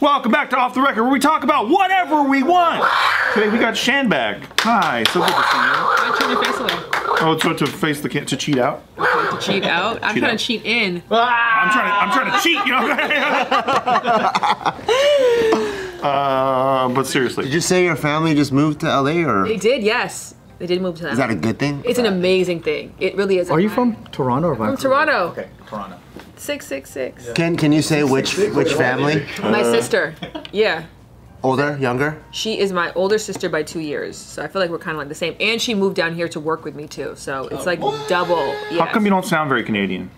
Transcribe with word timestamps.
Welcome 0.00 0.32
back 0.32 0.48
to 0.50 0.56
Off 0.56 0.72
the 0.74 0.80
Record, 0.80 1.02
where 1.02 1.12
we 1.12 1.18
talk 1.18 1.44
about 1.44 1.68
whatever 1.68 2.22
we 2.22 2.42
want. 2.42 2.82
Today 3.34 3.50
we 3.50 3.58
got 3.58 3.76
Shan 3.76 4.08
back. 4.08 4.40
Hi, 4.60 5.04
so 5.12 5.20
good 5.20 5.26
to 5.28 5.32
see 5.34 5.36
you. 5.36 5.42
I 5.52 6.16
turn 6.18 6.30
your 6.30 6.42
face 6.42 6.58
away. 6.58 6.72
Oh, 7.22 7.38
so 7.38 7.52
to 7.52 7.66
face 7.66 8.00
the 8.00 8.08
can 8.08 8.24
to 8.26 8.36
cheat 8.36 8.56
out. 8.56 8.82
To 8.96 9.38
cheat 9.42 9.64
out. 9.64 10.02
I'm 10.02 10.14
Cheat 10.14 10.22
trying 10.22 10.32
out. 10.32 10.38
to 10.38 10.44
cheat 10.44 10.64
in. 10.64 11.02
I'm 11.10 11.70
trying 11.70 11.86
to, 11.86 11.92
I'm 11.92 12.12
trying 12.12 12.32
to 12.32 12.38
cheat, 12.40 12.64
you 12.64 12.72
know. 16.00 16.08
uh, 16.08 16.88
but 16.88 17.06
seriously, 17.06 17.44
Did 17.44 17.52
you 17.52 17.60
say 17.60 17.84
your 17.84 17.96
family 17.96 18.34
just 18.34 18.52
moved 18.52 18.80
to 18.80 18.86
LA 18.86 19.26
or 19.28 19.46
They 19.46 19.58
did, 19.58 19.82
yes. 19.82 20.34
They 20.60 20.66
did 20.66 20.82
move 20.82 20.96
to 20.98 21.04
that. 21.04 21.12
is 21.12 21.18
that 21.18 21.30
a 21.30 21.34
good 21.34 21.58
thing? 21.58 21.82
It's 21.86 21.98
an 21.98 22.04
amazing 22.04 22.60
thing. 22.60 22.94
It 23.00 23.16
really 23.16 23.38
is. 23.38 23.50
Are 23.50 23.58
you 23.58 23.70
from 23.70 23.96
Toronto 24.12 24.48
or 24.48 24.56
From 24.56 24.76
Toronto. 24.76 25.28
okay, 25.30 25.48
Toronto. 25.66 25.98
Six 26.36 26.66
six 26.66 26.90
six. 26.90 27.32
Can 27.32 27.56
Can 27.56 27.72
you 27.72 27.80
say 27.80 28.04
which 28.04 28.36
which 28.36 28.74
family? 28.74 29.26
My 29.42 29.62
sister. 29.62 30.14
Yeah. 30.52 30.84
Older, 31.42 31.78
younger? 31.78 32.22
She 32.32 32.58
is 32.58 32.70
my 32.72 32.92
older 32.92 33.16
sister 33.16 33.48
by 33.48 33.62
two 33.62 33.80
years, 33.80 34.16
so 34.18 34.42
I 34.42 34.48
feel 34.48 34.60
like 34.60 34.70
we're 34.70 34.78
kind 34.78 34.94
of 34.96 34.98
like 34.98 35.08
the 35.08 35.14
same. 35.14 35.34
And 35.40 35.62
she 35.62 35.74
moved 35.74 35.96
down 35.96 36.14
here 36.14 36.28
to 36.28 36.40
work 36.40 36.64
with 36.66 36.74
me 36.74 36.86
too, 36.86 37.14
so 37.16 37.48
it's 37.48 37.64
like 37.64 37.80
double. 38.08 38.36
Yeah. 38.70 38.84
How 38.84 38.92
come 38.92 39.04
you 39.06 39.10
don't 39.10 39.24
sound 39.24 39.48
very 39.48 39.62
Canadian? 39.62 40.10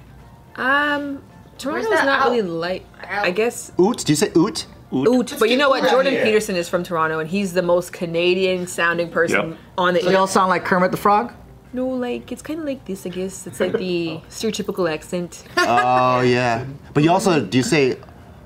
Um, 0.57 1.23
Toronto's 1.59 1.91
that 1.91 2.07
not 2.07 2.27
out? 2.27 2.31
really 2.33 2.43
light. 2.43 2.85
I 3.09 3.31
guess 3.31 3.71
Oot? 3.79 3.99
Do 4.05 4.11
you 4.11 4.17
say 4.17 4.33
oot? 4.37 4.67
Oot, 4.95 5.35
but 5.39 5.49
you 5.49 5.57
know 5.57 5.71
what? 5.71 5.89
Jordan 5.91 6.15
Peterson 6.23 6.57
is 6.57 6.69
from 6.69 6.83
Toronto, 6.83 7.19
and 7.19 7.29
he's 7.29 7.55
the 7.55 7.63
most 7.63 7.93
Canadian 7.93 8.67
sounding 8.67 9.11
person 9.11 9.51
Yep. 9.51 9.59
on 9.79 9.95
the. 9.95 10.01
So 10.01 10.09
they 10.09 10.15
all 10.15 10.27
sound 10.27 10.51
like 10.51 10.65
Kermit 10.65 10.91
the 10.91 10.97
Frog? 10.97 11.33
No, 11.73 11.89
like 11.89 12.31
it's 12.31 12.43
kind 12.43 12.61
of 12.61 12.67
like 12.67 12.85
this, 12.85 13.07
I 13.07 13.09
guess. 13.09 13.47
It's 13.47 13.59
like 13.59 13.73
the 13.73 14.11
oh. 14.23 14.23
stereotypical 14.29 14.93
accent. 14.93 15.45
Oh 15.57 16.21
yeah. 16.21 16.67
But 16.93 17.03
you 17.03 17.11
also 17.11 17.41
do 17.45 17.57
you 17.57 17.65
say 17.65 17.97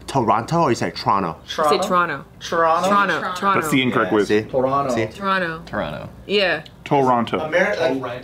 Toronto 0.06 0.62
or 0.62 0.70
you 0.70 0.76
say 0.76 0.92
Toronto? 0.92 1.36
I 1.58 1.70
say 1.70 1.78
Toronto. 1.78 2.24
Toronto. 2.38 2.88
Toronto. 2.88 3.20
Toronto. 3.34 3.60
That's 3.60 3.72
the 3.72 3.82
incorrect 3.82 4.12
way. 4.12 4.24
See? 4.24 4.42
Toronto. 4.42 4.94
See? 4.94 5.06
Toronto. 5.06 5.62
Toronto. 5.66 6.08
Yeah. 6.26 6.64
Toronto. 6.84 7.40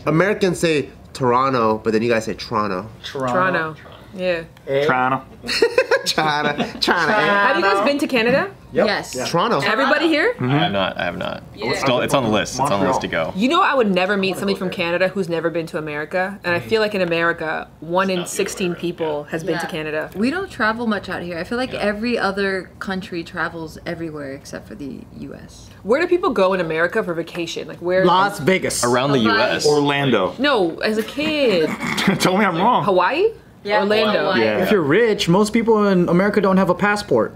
Americans 0.06 0.60
say 0.60 0.90
Toronto, 1.12 1.78
but 1.78 1.92
then 1.92 2.02
you 2.02 2.08
guys 2.08 2.24
say 2.24 2.34
Toronto. 2.34 2.88
Toronto. 3.04 3.74
Yeah. 4.14 4.44
Toronto. 4.66 5.24
China, 6.04 6.80
China. 6.80 7.12
Have 7.12 7.56
you 7.56 7.62
guys 7.62 7.84
been 7.86 7.98
to 7.98 8.06
Canada? 8.06 8.52
Yes. 8.72 9.30
Toronto. 9.30 9.60
Everybody 9.60 10.08
here? 10.08 10.34
Mm-hmm. 10.34 10.50
I 10.50 10.58
have 10.58 10.72
not. 10.72 10.96
I 10.96 11.04
have 11.04 11.18
not. 11.18 11.42
It's 11.54 11.80
still, 11.80 12.00
it's 12.00 12.14
on 12.14 12.24
the 12.24 12.30
list. 12.30 12.58
It's 12.58 12.70
on 12.70 12.80
the 12.80 12.86
list 12.86 13.02
to 13.02 13.08
go. 13.08 13.32
You 13.36 13.48
know, 13.48 13.62
I 13.62 13.74
would 13.74 13.90
never 13.90 14.16
meet 14.16 14.36
somebody 14.36 14.58
from 14.58 14.70
Canada 14.70 15.08
who's 15.08 15.28
never 15.28 15.50
been 15.50 15.66
to 15.66 15.78
America. 15.78 16.38
And 16.44 16.54
I 16.54 16.58
mm-hmm. 16.58 16.68
feel 16.68 16.80
like 16.80 16.94
in 16.94 17.02
America, 17.02 17.68
one 17.80 18.10
in 18.10 18.26
16 18.26 18.74
people 18.76 19.24
has 19.24 19.44
been 19.44 19.58
to 19.58 19.66
Canada. 19.66 20.10
We 20.16 20.30
don't 20.30 20.50
travel 20.50 20.86
much 20.86 21.08
out 21.08 21.22
here. 21.22 21.38
I 21.38 21.44
feel 21.44 21.58
like 21.58 21.74
every 21.74 22.18
other 22.18 22.70
country 22.78 23.22
travels 23.24 23.78
everywhere 23.86 24.32
except 24.32 24.68
for 24.68 24.74
the 24.74 25.04
U.S. 25.18 25.68
Where 25.82 26.00
do 26.00 26.08
people 26.08 26.30
go 26.30 26.54
in 26.54 26.60
America 26.60 27.02
for 27.02 27.14
vacation? 27.14 27.68
Like, 27.68 27.78
where? 27.78 28.04
Las 28.04 28.38
Vegas. 28.40 28.84
Around 28.84 29.12
the 29.12 29.18
U.S. 29.20 29.66
Orlando. 29.66 30.34
No, 30.38 30.78
as 30.78 30.98
a 30.98 31.02
kid. 31.02 31.68
Tell 32.20 32.36
me 32.36 32.44
I'm 32.44 32.56
wrong. 32.56 32.84
Hawaii? 32.84 33.32
Orlando. 33.64 34.20
Hawaii. 34.20 34.40
Yeah. 34.40 34.58
If 34.62 34.70
you're 34.70 34.82
rich, 34.82 35.28
most 35.28 35.52
people 35.52 35.86
in 35.88 36.08
America 36.08 36.40
don't 36.40 36.56
have 36.56 36.70
a 36.70 36.74
passport. 36.74 37.34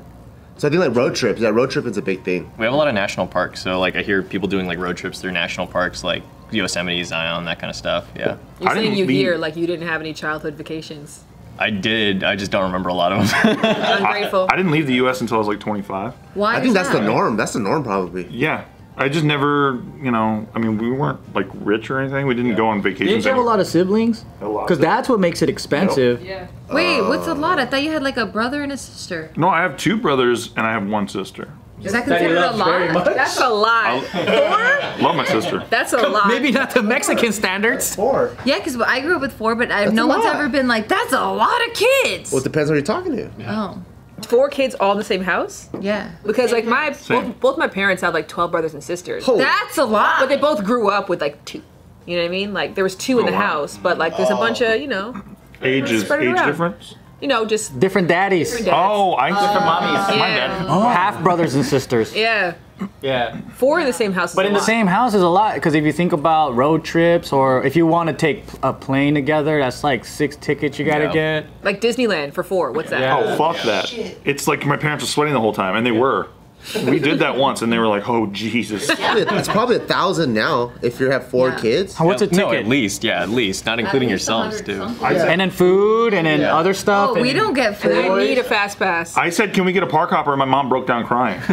So 0.59 0.67
I 0.69 0.71
think 0.71 0.81
like 0.81 0.95
road 0.97 1.15
trips. 1.15 1.41
Yeah, 1.41 1.51
road 1.51 1.71
trip 1.71 1.85
is 1.87 1.97
a 1.99 2.03
big 2.03 2.25
thing. 2.25 2.51
We 2.59 2.65
have 2.65 2.73
a 2.73 2.77
lot 2.77 2.89
of 2.89 2.95
national 2.95 3.27
parks, 3.27 3.63
so 3.63 3.79
like 3.79 3.95
I 3.95 4.03
hear 4.03 4.23
people 4.23 4.49
doing 4.49 4.67
like 4.67 4.79
road 4.79 4.97
trips 4.97 5.21
through 5.21 5.33
national 5.33 5.67
parks, 5.67 6.03
like 6.03 6.23
Yosemite, 6.51 7.05
Zion, 7.05 7.45
that 7.45 7.59
kind 7.59 7.69
of 7.71 7.77
stuff. 7.77 8.09
Yeah, 8.17 8.37
You're 8.61 8.73
saying 8.75 8.95
you 8.95 9.05
leave- 9.07 9.17
hear 9.19 9.37
like 9.37 9.55
you 9.57 9.67
didn't 9.67 9.87
have 9.87 10.01
any 10.01 10.15
childhood 10.15 10.55
vacations. 10.55 11.23
I 11.59 11.71
did. 11.71 12.23
I 12.23 12.37
just 12.37 12.51
don't 12.51 12.65
remember 12.65 12.89
a 12.91 12.95
lot 12.95 13.13
of 13.13 13.19
them. 13.31 13.59
Ungrateful. 13.65 14.47
I 14.51 14.57
didn't 14.57 14.73
leave 14.73 14.87
the 14.87 14.95
U.S. 14.95 15.21
until 15.23 15.37
I 15.37 15.39
was 15.39 15.49
like 15.49 15.59
25. 15.61 16.13
Why? 16.35 16.55
I 16.55 16.57
is 16.59 16.63
think 16.63 16.75
that's 16.75 16.91
the 16.91 17.01
norm. 17.01 17.37
That's 17.39 17.55
the 17.55 17.61
norm 17.61 17.83
probably. 17.83 18.27
Yeah. 18.29 18.65
I 18.99 19.09
just 19.11 19.25
never, 19.25 19.83
you 20.03 20.11
know, 20.11 20.47
I 20.55 20.59
mean, 20.59 20.79
we 20.79 20.91
weren't 20.91 21.21
like 21.35 21.47
rich 21.55 21.91
or 21.91 21.99
anything. 22.01 22.27
We 22.27 22.35
didn't 22.35 22.55
go 22.57 22.69
on 22.69 22.81
vacations. 22.81 23.11
Didn't 23.11 23.25
you 23.25 23.31
have 23.31 23.39
a 23.39 23.43
lot 23.43 23.61
of 23.61 23.67
siblings? 23.67 24.25
A 24.41 24.49
lot. 24.49 24.67
Because 24.67 24.79
that's 24.79 25.09
what 25.09 25.21
makes 25.21 25.43
it 25.43 25.51
expensive. 25.51 26.25
yeah. 26.25 26.47
Wait, 26.71 27.03
what's 27.03 27.27
a 27.27 27.35
lot? 27.35 27.59
I 27.59 27.67
thought 27.67 27.83
you 27.83 27.91
had 27.93 28.03
like 28.03 28.17
a 28.17 28.25
brother 28.25 28.63
and 28.63 28.73
a 28.73 28.77
sister. 28.77 29.31
No, 29.37 29.49
I 29.49 29.61
have 29.61 29.77
two 29.77 29.97
brothers 29.99 30.49
and 30.57 30.67
I 30.67 30.73
have 30.73 30.87
one 30.87 31.09
sister. 31.09 31.53
Is 31.83 31.93
that 31.93 32.05
considered 32.07 32.39
a 32.39 32.53
lot? 32.57 33.05
That's 33.05 33.39
a 33.39 33.51
lot. 33.51 34.03
Four? 34.05 35.03
Love 35.05 35.15
my 35.15 35.27
sister. 35.27 35.63
That's 35.69 35.93
a 35.93 35.99
lot. 36.09 36.27
Maybe 36.29 36.51
not 36.51 36.71
the 36.73 36.83
Mexican 36.83 37.33
standards. 37.33 37.95
Four. 37.95 38.35
Yeah, 38.47 38.57
because 38.59 38.81
I 38.81 39.01
grew 39.01 39.17
up 39.17 39.21
with 39.21 39.35
four, 39.35 39.55
but 39.55 39.71
I, 39.71 39.85
That's 39.85 39.95
no 39.95 40.05
a 40.05 40.09
one's 40.09 40.25
lot. 40.25 40.37
ever 40.37 40.49
been 40.49 40.69
like, 40.69 40.89
"That's 40.89 41.13
a 41.13 41.21
lot 41.21 41.61
of 41.69 41.75
kids." 41.75 42.33
Well, 42.33 42.41
it 42.41 42.45
depends 42.45 42.71
on 42.71 42.75
who 42.77 42.79
you're 42.79 42.87
talking 42.87 43.15
to. 43.17 43.31
oh, 43.51 43.83
Four 44.29 44.49
kids 44.49 44.75
all 44.75 44.93
in 44.93 44.99
the 44.99 45.05
same 45.05 45.23
house? 45.23 45.69
yeah. 45.81 46.11
Because 46.25 46.51
like 46.53 46.65
my 46.65 46.97
both, 47.09 47.41
both 47.41 47.59
my 47.59 47.69
parents 47.69 48.03
have 48.03 48.15
like 48.15 48.29
12 48.29 48.51
brothers 48.51 48.75
and 48.75 48.83
sisters. 48.83 49.25
Holy- 49.25 49.41
That's 49.41 49.77
a 49.79 49.85
lot. 49.85 50.21
But 50.21 50.29
they 50.29 50.37
both 50.39 50.65
grew 50.65 50.89
up 50.89 51.09
with 51.09 51.21
like 51.21 51.45
two. 51.45 51.63
You 52.07 52.17
know 52.17 52.23
what 52.23 52.29
I 52.29 52.31
mean? 52.31 52.53
Like 52.55 52.75
there 52.75 52.85
was 52.85 52.95
two 52.97 53.19
in 53.19 53.25
Oh, 53.25 53.31
the 53.31 53.33
wow. 53.37 53.41
house, 53.61 53.77
but 53.77 53.99
like 53.99 54.17
there's 54.17 54.31
a 54.31 54.35
bunch 54.37 54.61
of, 54.63 54.81
you 54.81 54.87
know, 54.89 55.21
Ages, 55.63 56.05
Spread 56.05 56.23
age 56.23 56.29
around. 56.35 56.47
difference. 56.47 56.95
you 57.21 57.29
know, 57.29 57.45
just 57.47 57.79
Different 57.81 58.09
daddies. 58.09 58.53
dads. 58.53 58.69
Oh, 58.73 59.15
I 59.15 59.29
different 59.31 59.67
mommies. 59.67 60.09
My 60.19 60.29
Yeah. 60.29 60.49
dad. 60.49 60.69
Half 60.69 61.23
brothers 61.23 61.55
and 61.55 61.65
sisters. 61.65 62.15
Yeah. 62.15 62.55
Yeah. 63.01 63.41
Four 63.55 63.81
in 63.81 63.87
the 63.87 63.93
same 63.93 64.13
house. 64.13 64.31
is 64.31 64.37
But 64.37 64.45
a 64.45 64.49
in 64.49 64.55
the 64.55 64.59
lot. 64.61 64.67
same 64.67 64.87
house 64.87 65.15
is 65.15 65.23
a 65.23 65.29
lot 65.29 65.55
because 65.55 65.75
if 65.75 65.85
you 65.85 65.93
think 65.93 66.13
about 66.13 66.55
road 66.57 66.85
trips 66.85 67.33
or 67.33 67.65
if 67.65 67.75
you 67.77 67.87
want 67.87 68.09
to 68.09 68.15
take 68.15 68.45
a 68.63 68.73
plane 68.73 69.15
together, 69.15 69.59
that's 69.61 69.83
like 69.85 70.05
six 70.05 70.37
tickets 70.37 70.79
you 70.79 70.85
gotta 70.85 71.05
Yeah. 71.05 71.13
get. 71.41 71.47
like 71.63 71.81
Disneyland 71.81 72.33
for 72.35 72.43
four. 72.43 72.73
What's 72.73 72.91
that? 72.91 73.01
Yeah. 73.01 73.19
Oh, 73.19 73.37
fuck 73.37 73.63
that. 73.65 73.93
It's 74.25 74.47
like 74.47 74.67
my 74.67 74.77
parents 74.77 75.05
were 75.05 75.09
sweating 75.09 75.35
the 75.35 75.41
whole 75.41 75.53
time, 75.55 75.77
and 75.77 75.87
they 75.87 75.91
were. 75.93 76.29
We 76.87 76.99
did 76.99 77.19
that 77.21 77.37
once, 77.37 77.63
and 77.63 77.73
they 77.73 77.79
were 77.79 77.87
like, 77.87 78.09
"Oh 78.09 78.27
Jesus!" 78.27 78.89
It's 78.91 79.49
probably 79.49 79.77
a 79.77 79.81
thousand 79.81 80.35
now 80.35 80.73
if 80.83 80.99
you 81.01 81.11
have 81.11 81.29
four 81.29 81.49
Yeah. 81.51 81.59
kids. 81.61 81.99
What's 81.99 82.23
a 82.23 82.27
ticket? 82.27 82.39
no, 82.39 82.53
at 82.53 82.67
least. 82.67 83.05
Yeah, 83.05 83.23
at 83.23 83.29
least. 83.31 83.67
Not 83.67 83.79
including 83.81 84.09
least 84.09 84.27
yourselves, 84.29 84.61
100 84.63 84.67
too. 84.67 84.79
something. 84.99 85.29
and 85.31 85.41
then 85.41 85.51
food 85.51 86.15
and 86.15 86.27
then 86.27 86.41
Yeah. 86.41 86.57
other 86.57 86.75
stuff. 86.75 87.11
Oh, 87.11 87.15
and 87.15 87.23
we 87.23 87.33
don't 87.33 87.55
get 87.55 87.83
And 87.85 87.95
I 87.95 88.09
food. 88.09 88.19
need 88.29 88.39
a 88.39 88.45
fast 88.45 88.79
pass. 88.79 89.17
I 89.17 89.31
said, 89.31 89.53
"Can 89.55 89.65
we 89.65 89.73
get 89.73 89.83
a 89.83 89.87
park 89.87 90.11
hopper?" 90.11 90.33
And 90.33 90.39
my 90.39 90.45
mom 90.45 90.69
broke 90.69 90.87
down 90.87 91.05
crying. 91.07 91.41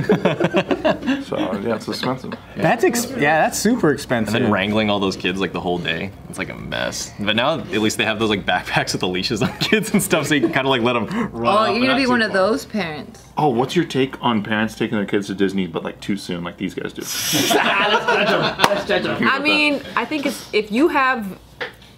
so 1.24 1.38
yeah, 1.64 1.76
it's 1.76 1.88
expensive. 1.88 2.34
That's 2.56 2.84
ex- 2.84 3.10
yeah, 3.12 3.42
that's 3.44 3.58
super 3.60 3.92
expensive. 3.92 4.36
And 4.36 4.46
then 4.46 4.52
wrangling 4.52 4.90
all 4.90 5.00
those 5.00 5.16
kids 5.16 5.40
like 5.40 5.54
the 5.54 5.62
whole 5.62 5.78
day. 5.78 6.12
It's 6.30 6.38
like 6.38 6.50
a 6.50 6.56
mess. 6.56 7.12
But 7.20 7.36
now 7.36 7.60
at 7.60 7.70
least 7.82 7.98
they 7.98 8.06
have 8.06 8.20
those 8.20 8.30
like 8.30 8.46
backpacks 8.46 8.92
with 8.94 9.02
the 9.02 9.08
leashes 9.08 9.42
on 9.42 9.56
kids 9.60 9.92
and 9.94 10.02
stuff, 10.02 10.28
so 10.28 10.36
you 10.36 10.42
can 10.42 10.52
kind 10.54 10.68
of 10.68 10.72
like 10.72 10.82
let 10.82 10.94
them 10.94 11.06
run. 11.32 11.70
Oh, 11.70 11.72
you're 11.72 11.86
gonna 11.86 11.98
be 11.98 12.04
too 12.06 12.10
one 12.10 12.22
of 12.22 12.34
those 12.34 12.66
parents. 12.66 13.23
Oh, 13.36 13.50
what's 13.50 13.76
your 13.76 13.86
take 13.86 14.22
on 14.24 14.44
parents 14.44 14.76
taking 14.76 14.98
their 14.98 15.08
kids 15.08 15.28
to 15.28 15.36
Disney, 15.36 15.66
but 15.66 15.84
like 15.84 16.00
too 16.00 16.18
soon, 16.18 16.44
like 16.44 16.58
these 16.58 16.76
guys 16.76 16.94
do? 16.94 17.02
I 17.60 19.40
mean, 19.42 19.82
I 19.96 20.06
think 20.06 20.26
it's, 20.28 20.54
if 20.54 20.72
you 20.72 20.90
have 20.90 21.40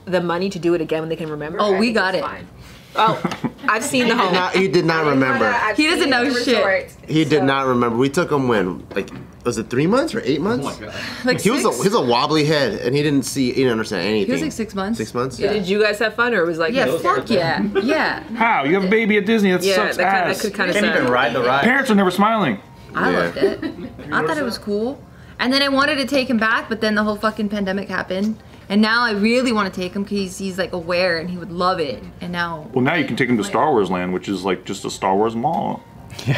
the 0.05 0.21
money 0.21 0.49
to 0.49 0.59
do 0.59 0.73
it 0.75 0.81
again 0.81 1.01
when 1.01 1.09
they 1.09 1.15
can 1.15 1.29
remember. 1.29 1.57
Oh, 1.59 1.75
I 1.75 1.79
we 1.79 1.87
think 1.87 1.97
got 1.97 2.15
it's 2.15 2.25
it. 2.25 2.27
Fine. 2.27 2.47
Oh, 2.95 3.21
I've 3.67 3.83
seen 3.93 4.07
the 4.07 4.15
home. 4.15 4.33
Not, 4.33 4.55
he 4.55 4.67
did 4.67 4.85
not 4.85 5.05
remember. 5.05 5.51
He 5.75 5.87
doesn't 5.87 6.09
know 6.09 6.31
shit. 6.33 6.95
He 7.07 7.25
did 7.25 7.43
not 7.43 7.67
remember. 7.67 7.97
We 7.97 8.09
took 8.09 8.31
him 8.31 8.47
when, 8.47 8.87
like, 8.95 9.09
was 9.45 9.57
it 9.59 9.69
three 9.69 9.87
months 9.87 10.13
or 10.15 10.21
eight 10.25 10.39
oh 10.39 10.43
months? 10.43 10.81
Like 11.23 11.39
He 11.39 11.51
was 11.51 11.63
a, 11.63 11.71
he 11.71 11.83
was 11.89 11.93
a 11.93 12.01
wobbly 12.01 12.45
head, 12.45 12.81
and 12.81 12.95
he 12.95 13.03
didn't 13.03 13.23
see, 13.23 13.49
he 13.49 13.55
didn't 13.61 13.73
understand 13.73 14.07
anything. 14.07 14.25
He 14.25 14.31
was 14.33 14.41
like 14.41 14.51
six 14.51 14.73
months. 14.75 14.97
Six 14.97 15.13
months. 15.13 15.37
Did 15.37 15.67
you 15.67 15.81
guys 15.81 15.99
have 15.99 16.15
fun, 16.15 16.33
or 16.33 16.41
it 16.43 16.47
was 16.47 16.57
like 16.57 16.73
Yeah, 16.73 16.97
fuck 16.97 17.29
yeah, 17.29 17.61
yeah. 17.83 18.21
How 18.35 18.63
you 18.63 18.73
have 18.73 18.85
a 18.85 18.89
baby 18.89 19.17
at 19.17 19.25
Disney? 19.25 19.51
That 19.51 19.63
yeah, 19.63 19.75
sucks 19.75 19.97
that, 19.97 20.11
kind, 20.11 20.29
ass. 20.31 20.41
that 20.41 20.47
could 20.47 20.53
kind 20.57 20.69
of 20.69 20.75
Can't 20.75 20.87
even 20.87 21.03
suck. 21.03 21.13
ride 21.13 21.33
the 21.33 21.41
ride. 21.41 21.63
Parents 21.63 21.89
are 21.91 21.95
never 21.95 22.11
smiling. 22.11 22.59
I 22.95 23.11
Yeah. 23.11 23.17
loved 23.19 23.37
it. 23.37 23.63
I 24.11 24.25
thought 24.25 24.37
it 24.37 24.43
was 24.43 24.57
cool. 24.57 25.01
And 25.37 25.51
then 25.53 25.61
I 25.61 25.67
wanted 25.69 25.95
to 25.97 26.05
take 26.07 26.29
him 26.29 26.37
back, 26.37 26.69
but 26.69 26.81
then 26.81 26.95
the 26.95 27.03
whole 27.03 27.17
fucking 27.17 27.49
pandemic 27.49 27.89
happened. 27.89 28.37
And 28.69 28.81
now 28.81 29.03
I 29.03 29.11
really 29.11 29.51
want 29.51 29.71
to 29.71 29.79
take 29.79 29.93
him 29.95 30.03
because 30.03 30.37
he's 30.39 30.57
like 30.57 30.73
aware 30.73 31.19
and 31.19 31.29
he 31.29 31.37
would 31.37 31.51
love 31.51 31.79
it. 31.79 32.01
And 32.21 32.31
now, 32.31 32.67
Well, 32.73 32.83
now 32.83 32.95
you 32.95 33.05
can 33.05 33.15
take 33.15 33.29
him 33.29 33.37
to 33.37 33.43
Star 33.43 33.69
Wars 33.71 33.91
Land, 33.91 34.11
which 34.13 34.27
is 34.27 34.43
like 34.43 34.63
just 34.65 34.85
a 34.85 34.89
Star 34.89 35.15
Wars 35.15 35.35
mall. 35.35 35.83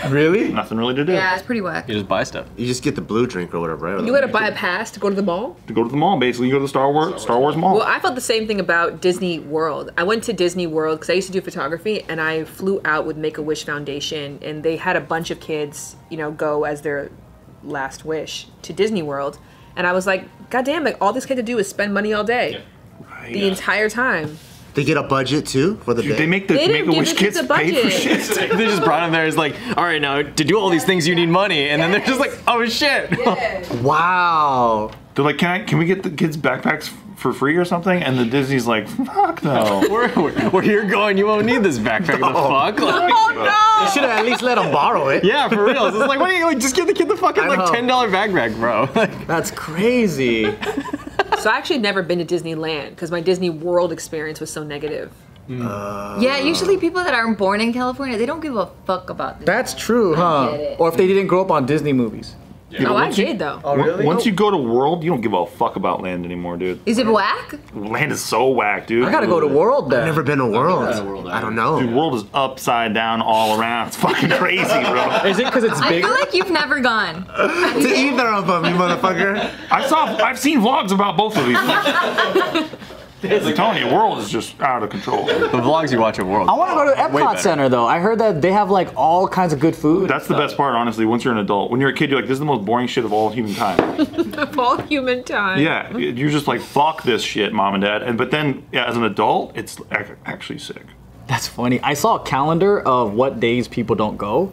Really? 0.10 0.50
Nothing 0.50 0.78
really 0.78 0.96
to 0.96 1.06
do. 1.06 1.14
yeah, 1.14 1.36
it's 1.36 1.44
pretty 1.44 1.62
whack. 1.62 1.88
You 1.88 1.96
just 1.96 2.08
buy 2.08 2.24
stuff. 2.24 2.48
You 2.58 2.66
just 2.66 2.84
get 2.84 2.96
the 2.96 3.02
blue 3.02 3.28
drink 3.28 3.54
or 3.54 3.60
whatever, 3.60 3.86
right? 3.96 4.06
You 4.06 4.12
gotta 4.12 4.28
buy 4.28 4.48
a 4.48 4.52
pass 4.52 4.92
to 4.92 5.00
go 5.00 5.10
to 5.10 5.16
the 5.16 5.22
mall. 5.24 5.58
To 5.68 5.74
go 5.74 5.84
to 5.84 5.90
the 5.90 5.98
mall, 5.98 6.20
basically, 6.20 6.48
you 6.48 6.54
go 6.54 6.60
to 6.60 6.64
the 6.64 6.68
Star 6.70 6.92
Wars 6.92 7.22
Star 7.22 7.40
Wars 7.40 7.56
mall. 7.56 7.76
Well, 7.76 7.88
I 7.88 8.00
felt 8.00 8.16
the 8.16 8.22
same 8.22 8.48
thing 8.48 8.60
about 8.60 9.02
Disney 9.02 9.40
World. 9.40 9.92
I 9.98 10.04
went 10.04 10.24
to 10.26 10.34
Disney 10.34 10.68
World 10.68 11.00
because 11.00 11.10
I 11.10 11.14
used 11.14 11.28
to 11.28 11.34
do 11.34 11.42
photography, 11.42 12.04
and 12.10 12.20
I 12.20 12.44
flew 12.44 12.82
out 12.86 13.06
with 13.06 13.18
Make 13.18 13.38
a 13.38 13.42
Wish 13.42 13.64
Foundation, 13.66 14.40
and 14.42 14.64
they 14.64 14.78
had 14.78 14.96
a 14.96 15.02
bunch 15.02 15.32
of 15.32 15.40
kids, 15.40 15.96
you 16.10 16.18
know, 16.18 16.32
go 16.32 16.64
as 16.64 16.82
their 16.82 17.12
last 17.64 18.06
wish 18.06 18.48
to 18.64 18.74
Disney 18.74 19.02
World, 19.02 19.40
and 19.76 19.88
I 19.88 19.94
was 19.94 20.06
like, 20.08 20.28
God 20.50 20.66
damn 20.66 20.88
it! 20.88 20.98
All 21.02 21.14
this 21.14 21.26
kid 21.26 21.36
to 21.36 21.44
do 21.44 21.58
is 21.58 21.68
spend 21.68 21.94
money 21.94 22.14
all 22.14 22.24
day, 22.24 22.62
the 23.24 23.48
entire 23.48 23.90
time. 23.90 24.38
They 24.78 24.84
get 24.86 24.96
a 24.96 25.04
budget 25.04 25.46
too 25.48 25.76
for 25.78 25.94
the 25.96 26.04
Dude, 26.04 26.12
day. 26.14 26.18
they 26.20 26.26
make 26.28 26.48
the 26.48 26.54
They 26.54 26.68
Make 26.68 26.86
didn't 26.86 26.90
a 26.90 26.92
give 26.92 27.00
Wish 27.00 27.10
the 27.14 27.16
kids 27.18 27.38
kids 27.40 27.50
a 27.50 27.54
pay 27.54 27.74
for 27.74 27.82
budget. 27.84 28.22
shit. 28.24 28.52
they 28.58 28.66
just 28.66 28.84
brought 28.84 29.04
him 29.04 29.12
there. 29.12 29.26
It's 29.26 29.36
like, 29.36 29.56
all 29.76 29.84
right, 29.84 30.00
now 30.02 30.22
to 30.22 30.44
do 30.44 30.58
all 30.60 30.70
these 30.70 30.86
things, 30.86 31.08
you 31.08 31.16
need 31.16 31.30
money, 31.30 31.68
and 31.70 31.82
then 31.82 31.90
they're 31.92 32.00
just 32.06 32.20
like, 32.20 32.38
oh 32.48 32.64
shit. 32.68 33.12
Wow. 33.84 34.92
They're 35.16 35.26
like, 35.26 35.40
can 35.40 35.50
I? 35.50 35.64
Can 35.66 35.80
we 35.80 35.86
get 35.86 36.04
the 36.04 36.10
kids 36.12 36.38
backpacks 36.38 36.90
for 37.16 37.34
free 37.34 37.58
or 37.58 37.66
something, 37.66 38.04
and 38.04 38.20
the 38.20 38.26
Disney's 38.26 38.68
like, 38.68 38.88
fuck 38.88 39.44
no. 39.44 39.84
Where, 39.90 40.10
where, 40.10 40.32
where 40.52 40.64
you're 40.64 40.86
going, 40.88 41.18
you 41.18 41.26
won't 41.26 41.46
need 41.48 41.64
this 41.64 41.80
backpack. 41.80 42.20
The 42.20 42.20
fuck? 42.20 42.80
Like, 42.80 43.12
oh 43.12 43.32
no. 43.36 43.84
You 43.86 43.92
should 43.92 44.04
have 44.08 44.20
at 44.20 44.26
least 44.26 44.44
let 44.44 44.56
them 44.56 44.72
borrow 44.72 45.08
it. 45.10 45.24
yeah, 45.24 45.50
for 45.50 45.64
real. 45.66 45.88
It's 45.88 45.98
like, 45.98 46.20
what 46.20 46.30
do 46.30 46.36
you 46.36 46.46
like? 46.46 46.60
Just 46.60 46.76
give 46.76 46.86
the 46.86 46.94
kid 46.94 47.08
the 47.08 47.18
fucking 47.18 47.44
I 47.44 47.48
like 47.48 47.58
know. 47.60 47.72
ten 47.72 47.88
dollar 47.88 48.10
backpack, 48.10 48.56
bro. 48.56 48.88
Like, 48.94 49.26
That's 49.26 49.50
crazy. 49.50 50.56
So 51.48 51.54
I 51.54 51.56
actually 51.56 51.80
never 51.80 52.04
been 52.04 52.20
to 52.20 52.26
Disneyland 52.26 52.90
because 52.90 53.10
my 53.10 53.22
Disney 53.22 53.50
World 53.50 53.94
experience 53.94 54.42
was 54.42 54.52
so 54.52 54.66
negative. 54.66 55.14
Mm. 55.48 56.22
Yeah, 56.22 56.40
usually 56.40 56.76
people 56.76 57.02
that 57.06 57.14
aren't 57.14 57.38
born 57.38 57.62
in 57.62 57.72
California, 57.72 58.18
they 58.18 58.26
don't 58.26 58.42
give 58.42 58.58
a 58.58 58.70
fuck 58.86 59.10
about 59.10 59.40
this. 59.40 59.46
That's 59.46 59.74
true, 59.74 60.14
huh? 60.14 60.76
Or 60.78 60.90
if 60.90 60.98
they 60.98 61.08
didn't 61.08 61.28
grow 61.28 61.40
up 61.40 61.50
on 61.50 61.66
Disney 61.66 61.94
movies. 61.94 62.36
Oh, 62.80 62.96
I 62.96 63.12
did 63.12 63.40
though. 63.40 63.62
Oh, 63.64 64.04
Once 64.04 64.26
you 64.26 64.34
oh. 64.34 64.36
go 64.36 64.52
to 64.52 64.58
World, 64.58 65.04
you 65.04 65.10
don't 65.10 65.22
give 65.22 65.34
a 65.34 65.46
fuck 65.46 65.76
about 65.76 66.02
land 66.02 66.26
anymore, 66.26 66.58
dude. 66.58 66.80
Is 66.86 66.98
it 66.98 67.08
whack? 67.08 67.56
Land 67.74 68.12
is 68.12 68.24
so 68.24 68.50
whack, 68.50 68.88
dude. 68.88 69.06
I 69.06 69.12
gotta 69.12 69.28
go 69.28 69.40
to 69.40 69.48
World 69.48 69.90
Though. 69.90 70.00
I've 70.00 70.06
Never 70.06 70.24
been 70.24 70.40
to 70.40 70.46
World. 70.46 71.06
World 71.06 71.28
I 71.28 71.40
don't 71.42 71.56
Dude, 71.56 71.90
know. 71.90 71.98
World 71.98 72.16
is 72.16 72.24
upside 72.34 72.94
down 72.94 73.22
all 73.22 73.60
around. 73.60 73.88
It's 73.88 73.98
fucking 73.98 74.30
crazy, 74.38 74.64
bro. 74.66 75.24
Is 75.26 75.40
it 75.40 75.46
because 75.46 75.64
it's 75.64 75.80
bigger? 75.82 75.96
I 75.96 76.02
feel 76.02 76.26
like 76.26 76.34
you've 76.34 76.52
never 76.52 76.80
gone. 76.80 77.26
To 77.78 77.88
either 77.88 78.28
of 78.28 78.48
them, 78.48 78.66
you 78.66 78.72
motherfucker. 78.72 79.52
I 79.72 79.88
saw, 79.88 80.06
I've 80.18 80.40
seen 80.40 80.60
vlogs 80.62 80.92
about 80.92 81.16
both 81.16 81.38
of 81.38 81.46
these. 81.46 81.58
I'm 83.24 83.54
telling 83.56 83.84
you, 83.86 83.94
World 83.94 84.20
is 84.20 84.30
just 84.30 84.60
out 84.62 84.84
of 84.84 84.90
control. 84.90 85.26
the 85.26 85.34
vlogs 85.34 85.92
you 85.92 86.00
watch 86.00 86.20
at 86.20 86.26
World. 86.26 86.50
I 86.50 86.54
want 86.54 86.70
to 86.72 86.76
go 86.76 86.86
to 87.10 87.16
Way 87.16 87.22
Epcot. 87.24 87.40
Center 87.40 87.68
though. 87.68 87.88
I 87.88 88.00
heard 88.00 88.20
that 88.20 88.42
they 88.42 88.52
have 88.52 88.70
like 88.70 88.96
all 88.96 89.28
kinds 89.28 89.54
of 89.54 89.60
good 89.60 89.76
food. 89.76 90.10
That's 90.10 90.28
the 90.28 90.36
best 90.36 90.56
part, 90.56 90.76
honestly. 90.76 91.06
Once 91.06 91.24
you're 91.24 91.34
an 91.34 91.40
adult, 91.40 91.72
when 91.72 91.82
you're 91.82 91.90
a 91.90 91.94
kid, 91.94 92.10
you're 92.12 92.20
like, 92.20 92.28
"This 92.28 92.36
is 92.36 92.40
the 92.40 92.46
most 92.46 92.64
boring 92.66 92.88
shit 92.88 93.06
of 93.06 93.14
all 93.14 93.30
human 93.30 93.56
time." 93.56 93.80
Of 94.38 94.60
all 94.60 94.78
human 94.82 95.24
time. 95.24 95.60
yeah, 95.62 95.96
you're 95.98 96.30
just 96.30 96.48
like, 96.48 96.62
"Fuck 96.62 97.04
this 97.04 97.24
shit, 97.24 97.54
mom 97.54 97.74
and 97.74 97.84
dad." 97.84 98.04
And 98.04 98.18
but 98.18 98.30
then, 98.32 98.68
yeah, 98.72 98.86
as 98.86 98.96
an 98.96 99.04
adult, 99.04 99.58
it's 99.58 99.78
actually 100.26 100.60
sick. 100.60 100.84
That's 101.28 101.48
funny. 101.48 101.80
I 101.82 101.94
saw 101.96 102.16
a 102.18 102.24
calendar 102.24 102.80
of 102.80 103.14
what 103.14 103.40
days 103.40 103.68
people 103.68 103.96
don't 103.96 104.18
go, 104.18 104.52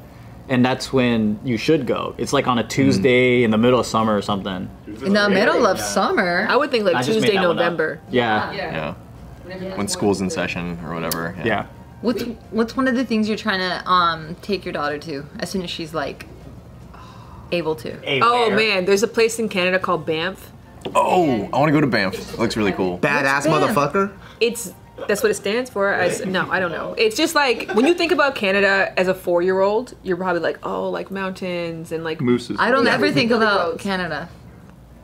and 0.49 0.65
that's 0.65 0.93
when 0.93 1.39
you 1.45 1.57
should 1.57 1.87
go. 1.87 2.15
It's 2.19 2.33
like 2.33 2.47
on 2.47 2.59
a 2.59 2.67
Tuesday 2.67 3.45
in 3.45 3.51
the 3.51 3.59
middle 3.59 3.81
of 3.81 3.87
summer 3.87 4.17
or 4.17 4.23
something. 4.23 4.69
In 4.87 5.13
the 5.15 5.29
middle 5.29 5.67
of 5.67 5.81
summer. 5.81 6.47
I 6.49 6.57
would 6.57 6.71
think 6.71 6.85
like 6.85 6.97
just 6.97 7.09
made 7.09 7.15
Tuesday, 7.15 7.35
that 7.35 7.49
one 7.49 7.51
up. 7.51 7.57
November. 7.57 8.01
Yeah. 8.11 8.53
Yeah. 8.53 8.95
When 9.77 9.89
school's 9.89 10.21
in 10.21 10.31
session 10.31 10.79
or 10.85 10.95
whatever. 10.95 11.37
Yeah. 11.45 11.67
What's 12.01 12.23
what's 12.51 12.77
one 12.77 12.87
of 12.89 12.95
the 12.95 13.05
things 13.05 13.29
you're 13.29 13.39
trying 13.39 13.61
to 13.61 13.91
um 13.91 14.37
take 14.43 14.65
your 14.65 14.73
daughter 14.73 14.99
to 14.99 15.27
as 15.39 15.51
soon 15.51 15.63
as 15.63 15.71
she's 15.71 15.95
like 15.95 16.27
able 17.51 17.75
to? 17.77 18.21
Oh 18.23 18.51
man, 18.51 18.85
there's 18.85 19.03
a 19.03 19.09
place 19.09 19.39
in 19.39 19.49
Canada 19.49 19.79
called 19.79 20.05
Banff. 20.05 20.51
Oh, 20.95 21.49
I 21.51 21.59
want 21.59 21.69
to 21.69 21.73
go 21.73 21.81
to 21.81 21.87
Banff. 21.87 22.35
It 22.35 22.39
looks 22.39 22.59
really 22.59 22.73
cool. 22.73 22.99
Badass 22.99 23.45
Bam. 23.45 23.53
motherfucker. 23.53 24.13
It's 24.41 24.75
that's 25.09 25.23
what 25.23 25.31
it 25.31 25.35
stands 25.35 25.71
for. 25.71 25.93
I 25.95 26.07
s 26.07 26.25
no, 26.25 26.49
I 26.51 26.61
don't 26.61 26.73
know. 26.73 26.95
It's 26.97 27.17
just 27.17 27.35
like 27.35 27.69
when 27.75 27.87
you 27.87 27.95
think 27.95 28.13
about 28.13 28.35
Canada 28.35 28.93
as 28.99 29.09
a 29.09 29.15
four-year-old, 29.15 29.95
you're 30.03 30.17
probably 30.17 30.41
like, 30.41 30.59
oh, 30.65 30.89
like 30.91 31.11
mountains 31.11 31.93
and 31.93 32.05
like. 32.05 32.21
Mooses. 32.21 32.57
I 32.61 32.71
don't 32.71 32.87
Yeah. 32.87 32.95
ever 32.95 33.11
think 33.13 33.31
about. 33.31 33.79
Canada. 33.79 34.29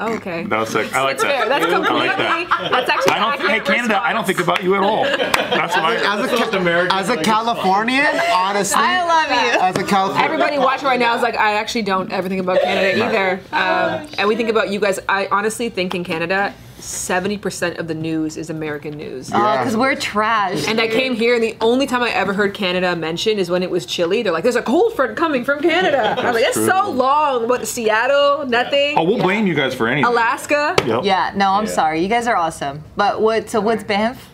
Oh, 0.02 0.14
okay. 0.14 0.44
That 0.44 0.58
was 0.60 0.70
sick. 0.70 0.94
I 0.94 1.02
like 1.02 1.18
That's 1.18 1.24
fair. 1.24 1.40
that. 1.46 1.48
That's 1.50 1.66
I 1.66 1.70
completely. 1.76 2.06
like 2.06 2.16
that. 2.16 2.68
That's 2.72 2.88
actually. 2.88 3.12
I 3.12 3.18
don't. 3.18 3.32
accurate 3.34 3.50
Hey, 3.68 3.74
Canada, 3.74 4.00
I 4.02 4.14
don't 4.14 4.24
think 4.26 4.40
about 4.40 4.62
you 4.64 4.74
at 4.74 4.82
all. 4.82 5.04
That's 5.04 5.74
what 5.76 5.84
I. 5.84 5.96
As 5.96 6.32
a, 6.32 6.36
Ca- 6.36 6.88
as 6.90 7.08
a 7.10 7.16
Californian, 7.22 8.06
honestly. 8.32 8.80
I 8.80 9.04
love 9.04 9.30
you. 9.30 9.60
As 9.60 9.76
a 9.76 9.84
Californian. 9.84 10.24
Everybody 10.24 10.56
watching 10.56 10.86
right 10.86 10.98
now 10.98 11.14
is 11.16 11.22
like, 11.22 11.36
I 11.36 11.52
actually 11.56 11.82
don't 11.82 12.10
ever 12.12 12.30
think 12.30 12.40
about 12.40 12.62
Canada 12.62 13.04
either. 13.04 13.40
Um, 13.52 14.08
and 14.16 14.26
we 14.26 14.36
think 14.36 14.48
about 14.48 14.70
you 14.70 14.80
guys. 14.80 14.98
I 15.06 15.28
honestly 15.30 15.68
think 15.68 15.94
in 15.94 16.02
Canada, 16.02 16.54
70% 16.80 17.78
of 17.78 17.88
the 17.88 17.94
news 17.94 18.36
is 18.36 18.50
American 18.50 18.96
news. 18.96 19.30
Oh, 19.32 19.58
because 19.58 19.76
we're 19.76 19.94
trash. 19.94 20.66
And 20.66 20.80
I 20.80 20.88
came 20.88 21.14
here, 21.14 21.34
and 21.34 21.42
the 21.42 21.56
only 21.60 21.86
time 21.86 22.02
I 22.02 22.10
ever 22.10 22.32
heard 22.32 22.54
Canada 22.54 22.96
mentioned 22.96 23.38
is 23.38 23.50
when 23.50 23.62
it 23.62 23.70
was 23.70 23.86
chilly. 23.86 24.22
They're 24.22 24.32
like, 24.32 24.42
"There's 24.42 24.56
a 24.56 24.62
cold 24.62 24.94
front 24.94 25.16
coming 25.16 25.44
from 25.44 25.60
Canada." 25.60 26.14
I'm 26.18 26.34
like, 26.34 26.44
"That's 26.44 26.56
so 26.56 26.90
long." 26.90 27.48
What 27.48 27.66
Seattle? 27.66 28.46
Nothing. 28.46 28.96
Oh, 28.96 29.04
we'll 29.04 29.18
blame 29.22 29.46
you 29.46 29.54
guys 29.54 29.74
for 29.74 29.86
anything. 29.86 30.10
Alaska. 30.10 30.74
Yep. 30.86 31.04
yeah, 31.04 31.32
no, 31.36 31.52
I'm 31.52 31.66
sorry. 31.66 32.00
You 32.00 32.08
guys 32.08 32.26
are 32.26 32.36
awesome. 32.36 32.82
But 32.96 33.20
what? 33.20 33.50
So 33.50 33.60
what's 33.60 33.84
Banff? 33.84 34.28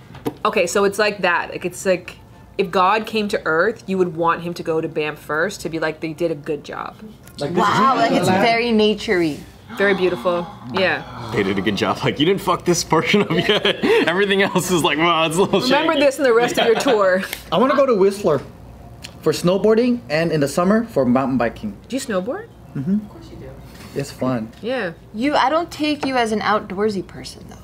Okay, 0.44 0.66
so 0.66 0.84
it's 0.84 0.98
like 0.98 1.18
that. 1.18 1.50
Like 1.50 1.64
it's 1.64 1.84
like 1.84 2.18
if 2.58 2.70
God 2.70 3.06
came 3.06 3.28
to 3.28 3.42
Earth, 3.44 3.84
you 3.86 3.98
would 3.98 4.16
want 4.16 4.42
him 4.42 4.54
to 4.54 4.62
go 4.62 4.80
to 4.80 4.88
Banff 4.88 5.18
first 5.18 5.60
to 5.62 5.68
be 5.68 5.78
like 5.78 6.00
they 6.00 6.12
did 6.12 6.30
a 6.30 6.34
good 6.34 6.64
job. 6.64 6.96
Wow, 7.40 7.96
like 7.96 8.12
it's 8.12 8.28
very 8.28 8.66
naturey. 8.66 9.40
Very 9.76 9.94
beautiful. 9.94 10.46
Yeah. 10.72 11.30
They 11.34 11.42
did 11.42 11.58
a 11.58 11.62
good 11.62 11.76
job. 11.76 11.98
Like, 12.04 12.18
you 12.20 12.26
didn't 12.26 12.40
fuck 12.40 12.64
this 12.64 12.84
portion 12.84 13.22
up 13.22 13.30
yet. 13.30 13.84
Everything 14.08 14.42
else 14.42 14.70
is 14.70 14.82
like, 14.84 14.96
wow, 14.98 15.26
it's 15.26 15.36
a 15.36 15.42
little 15.42 15.60
Remember 15.60 15.92
shaky. 15.94 16.04
this 16.04 16.18
in 16.18 16.24
the 16.24 16.32
rest 16.32 16.58
of 16.58 16.66
your 16.66 16.76
tour. 16.76 17.22
I 17.52 17.58
want 17.58 17.72
to 17.72 17.76
go 17.76 17.84
to 17.84 17.94
Whistler 17.94 18.40
for 19.22 19.32
snowboarding 19.32 20.00
and 20.08 20.30
in 20.32 20.40
the 20.40 20.48
summer 20.48 20.84
for 20.84 21.04
mountain 21.04 21.36
biking. 21.36 21.76
Do 21.88 21.96
you 21.96 22.00
snowboard? 22.00 22.48
Mm-hmm. 22.74 22.94
Of 22.94 23.08
course 23.08 23.28
you 23.30 23.36
do. 23.36 23.50
It's 23.94 24.10
fun. 24.12 24.50
Yeah. 24.62 24.92
You, 25.12 25.34
I 25.34 25.50
don't 25.50 25.70
take 25.70 26.06
you 26.06 26.16
as 26.16 26.30
an 26.32 26.40
outdoorsy 26.40 27.06
person 27.06 27.44
though. 27.48 27.56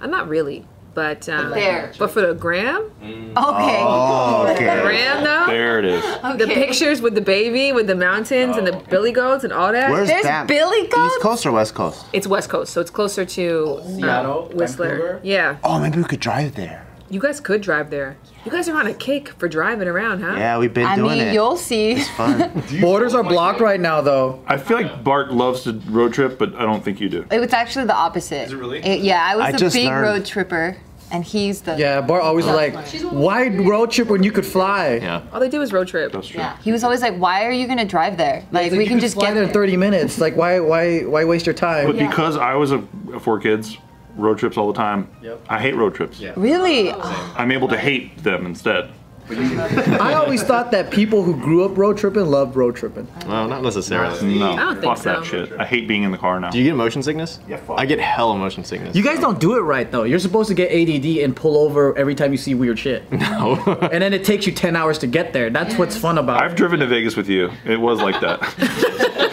I'm 0.00 0.10
not 0.10 0.28
really, 0.28 0.66
but 0.94 1.28
um, 1.28 1.50
There. 1.50 1.92
but 1.98 2.10
for 2.10 2.20
the 2.22 2.34
gram, 2.34 2.90
Okay. 3.02 3.34
Oh, 3.36 4.46
okay. 4.54 4.80
gram 4.82 5.24
though, 5.24 5.46
There 5.46 5.78
it 5.80 5.84
is. 5.84 6.02
the 6.38 6.46
pictures 6.46 7.00
with 7.02 7.14
the 7.14 7.20
baby, 7.20 7.72
with 7.72 7.86
the 7.86 7.94
mountains 7.94 8.56
and 8.56 8.66
the 8.66 8.72
billy 8.88 9.12
goats 9.12 9.44
and 9.44 9.52
all 9.52 9.72
that. 9.72 9.90
Where's 9.90 10.08
There's 10.08 10.22
Banff? 10.24 10.48
Billy 10.48 10.86
Goats? 10.86 11.14
East 11.14 11.22
Coast 11.22 11.46
or 11.46 11.52
West 11.52 11.74
Coast? 11.74 12.04
It's 12.12 12.26
West 12.26 12.48
Coast, 12.48 12.72
so 12.72 12.80
it's 12.80 12.90
closer 12.90 13.24
to 13.24 13.80
um, 13.84 13.94
Seattle, 14.00 14.50
Whistler. 14.54 14.88
Vancouver? 14.88 15.20
Yeah, 15.22 15.56
Oh, 15.64 15.80
maybe 15.80 15.98
we 15.98 16.04
could 16.04 16.20
drive 16.20 16.54
there. 16.54 16.83
You 17.10 17.20
guys 17.20 17.40
could 17.40 17.60
drive 17.60 17.90
there. 17.90 18.16
You 18.44 18.50
guys 18.52 18.68
are 18.68 18.76
on 18.76 18.86
a 18.86 18.94
kick 18.94 19.28
for 19.38 19.48
driving 19.48 19.88
around, 19.88 20.20
huh? 20.22 20.34
Yeah, 20.36 20.58
we've 20.58 20.72
been 20.74 20.86
I 20.86 20.96
doing 20.96 21.18
mean, 21.18 21.28
it. 21.28 21.34
you'll 21.34 21.56
see. 21.56 21.96
Fun. 22.02 22.62
Borders 22.80 23.14
are 23.14 23.22
blocked 23.22 23.60
right 23.60 23.80
now 23.80 24.00
though. 24.00 24.42
I 24.46 24.56
feel 24.58 24.76
like 24.82 25.02
Bart 25.04 25.32
loves 25.32 25.62
to 25.64 25.72
road 25.88 26.12
trip, 26.12 26.38
but 26.38 26.54
I 26.56 26.62
don't 26.62 26.84
think 26.84 27.00
you 27.00 27.08
do. 27.08 27.24
It 27.30 27.38
was 27.40 27.52
actually 27.52 27.86
the 27.86 27.94
opposite. 27.96 28.46
Is 28.46 28.52
it 28.52 28.56
really? 28.56 28.80
yeah, 29.00 29.22
I 29.24 29.36
was 29.36 29.44
I 29.46 29.52
the 29.52 29.58
just 29.58 29.74
big 29.76 29.86
learned. 29.86 30.02
road 30.02 30.26
tripper, 30.26 30.76
and 31.10 31.24
he's 31.24 31.62
the. 31.62 31.76
Yeah, 31.78 32.00
Bart 32.02 32.22
always 32.22 32.44
was 32.46 32.54
like, 32.54 32.74
why 33.12 33.48
road 33.48 33.90
trip 33.90 34.08
when 34.08 34.22
you 34.22 34.32
could 34.32 34.44
fly? 34.46 34.98
Yeah. 35.00 35.22
All 35.32 35.40
they 35.40 35.48
do 35.48 35.62
is 35.62 35.72
road 35.72 35.88
trip. 35.88 36.12
That's 36.12 36.28
true. 36.28 36.40
Yeah. 36.40 36.56
He 36.62 36.72
was 36.72 36.84
always 36.84 37.00
like, 37.00 37.16
"Why 37.16 37.44
are 37.46 37.52
you 37.52 37.66
gonna 37.66 37.84
drive 37.86 38.16
there? 38.18 38.44
Like, 38.52 38.72
we 38.72 38.80
You 38.80 38.86
can 38.86 38.96
could 38.98 39.02
just 39.02 39.14
fly 39.14 39.26
get 39.28 39.34
there 39.34 39.44
in 39.44 39.50
30 39.50 39.76
minutes. 39.78 40.18
Like, 40.18 40.36
why, 40.36 40.60
why, 40.60 41.00
why 41.04 41.24
waste 41.24 41.46
your 41.46 41.54
time? 41.54 41.86
But 41.86 41.96
because 41.98 42.36
I 42.36 42.54
was 42.54 42.72
a 42.72 42.82
four 43.20 43.38
kids, 43.40 43.78
road 44.16 44.38
trips 44.38 44.56
all 44.56 44.68
the 44.72 44.76
time. 44.78 45.08
Yep. 45.22 45.40
I 45.48 45.60
hate 45.60 45.74
road 45.76 45.94
trips. 45.94 46.20
Really? 46.36 46.90
I'm 46.92 47.50
able 47.52 47.68
to 47.68 47.78
hate 47.78 48.22
them 48.22 48.46
instead. 48.46 48.90
I 49.30 50.12
always 50.12 50.42
thought 50.42 50.70
that 50.72 50.90
people 50.90 51.22
who 51.22 51.34
grew 51.40 51.64
up 51.64 51.78
road 51.78 51.96
tripping 51.96 52.26
loved 52.26 52.56
road 52.56 52.76
tripping. 52.76 53.08
Well, 53.26 53.48
not 53.48 53.62
necessarily. 53.62 54.38
No, 54.38 54.52
I 54.52 54.56
don't 54.56 54.74
think 54.74 54.84
fuck 54.84 54.98
so. 54.98 55.14
that 55.14 55.24
shit. 55.24 55.52
I 55.58 55.64
hate 55.64 55.88
being 55.88 56.02
in 56.02 56.10
the 56.10 56.18
car 56.18 56.38
now. 56.38 56.50
Do 56.50 56.58
you 56.58 56.64
get 56.64 56.76
motion 56.76 57.02
sickness? 57.02 57.40
Yeah, 57.48 57.56
fuck. 57.56 57.80
I 57.80 57.86
get 57.86 57.98
hella 58.00 58.36
motion 58.36 58.64
sickness. 58.64 58.94
You 58.94 59.02
guys 59.02 59.20
don't 59.20 59.40
do 59.40 59.56
it 59.56 59.60
right 59.60 59.90
though. 59.90 60.02
You're 60.02 60.18
supposed 60.18 60.50
to 60.50 60.54
get 60.54 60.70
ADD 60.70 61.22
and 61.24 61.34
pull 61.34 61.56
over 61.56 61.96
every 61.96 62.14
time 62.14 62.32
you 62.32 62.36
see 62.38 62.54
weird 62.54 62.78
shit. 62.78 63.04
No. 63.34 63.54
and 63.90 64.02
then 64.02 64.12
it 64.12 64.24
takes 64.24 64.46
you 64.46 64.52
10 64.52 64.76
hours 64.76 64.98
to 64.98 65.06
get 65.06 65.32
there. 65.32 65.48
That's 65.48 65.76
what's 65.76 65.96
fun 65.96 66.18
about 66.18 66.42
I've 66.42 66.52
it. 66.52 66.56
driven 66.58 66.80
to 66.80 66.86
Vegas 66.86 67.16
with 67.16 67.28
you. 67.30 67.50
It 67.64 67.80
was 67.80 68.00
like 68.02 68.20
that. 68.20 68.40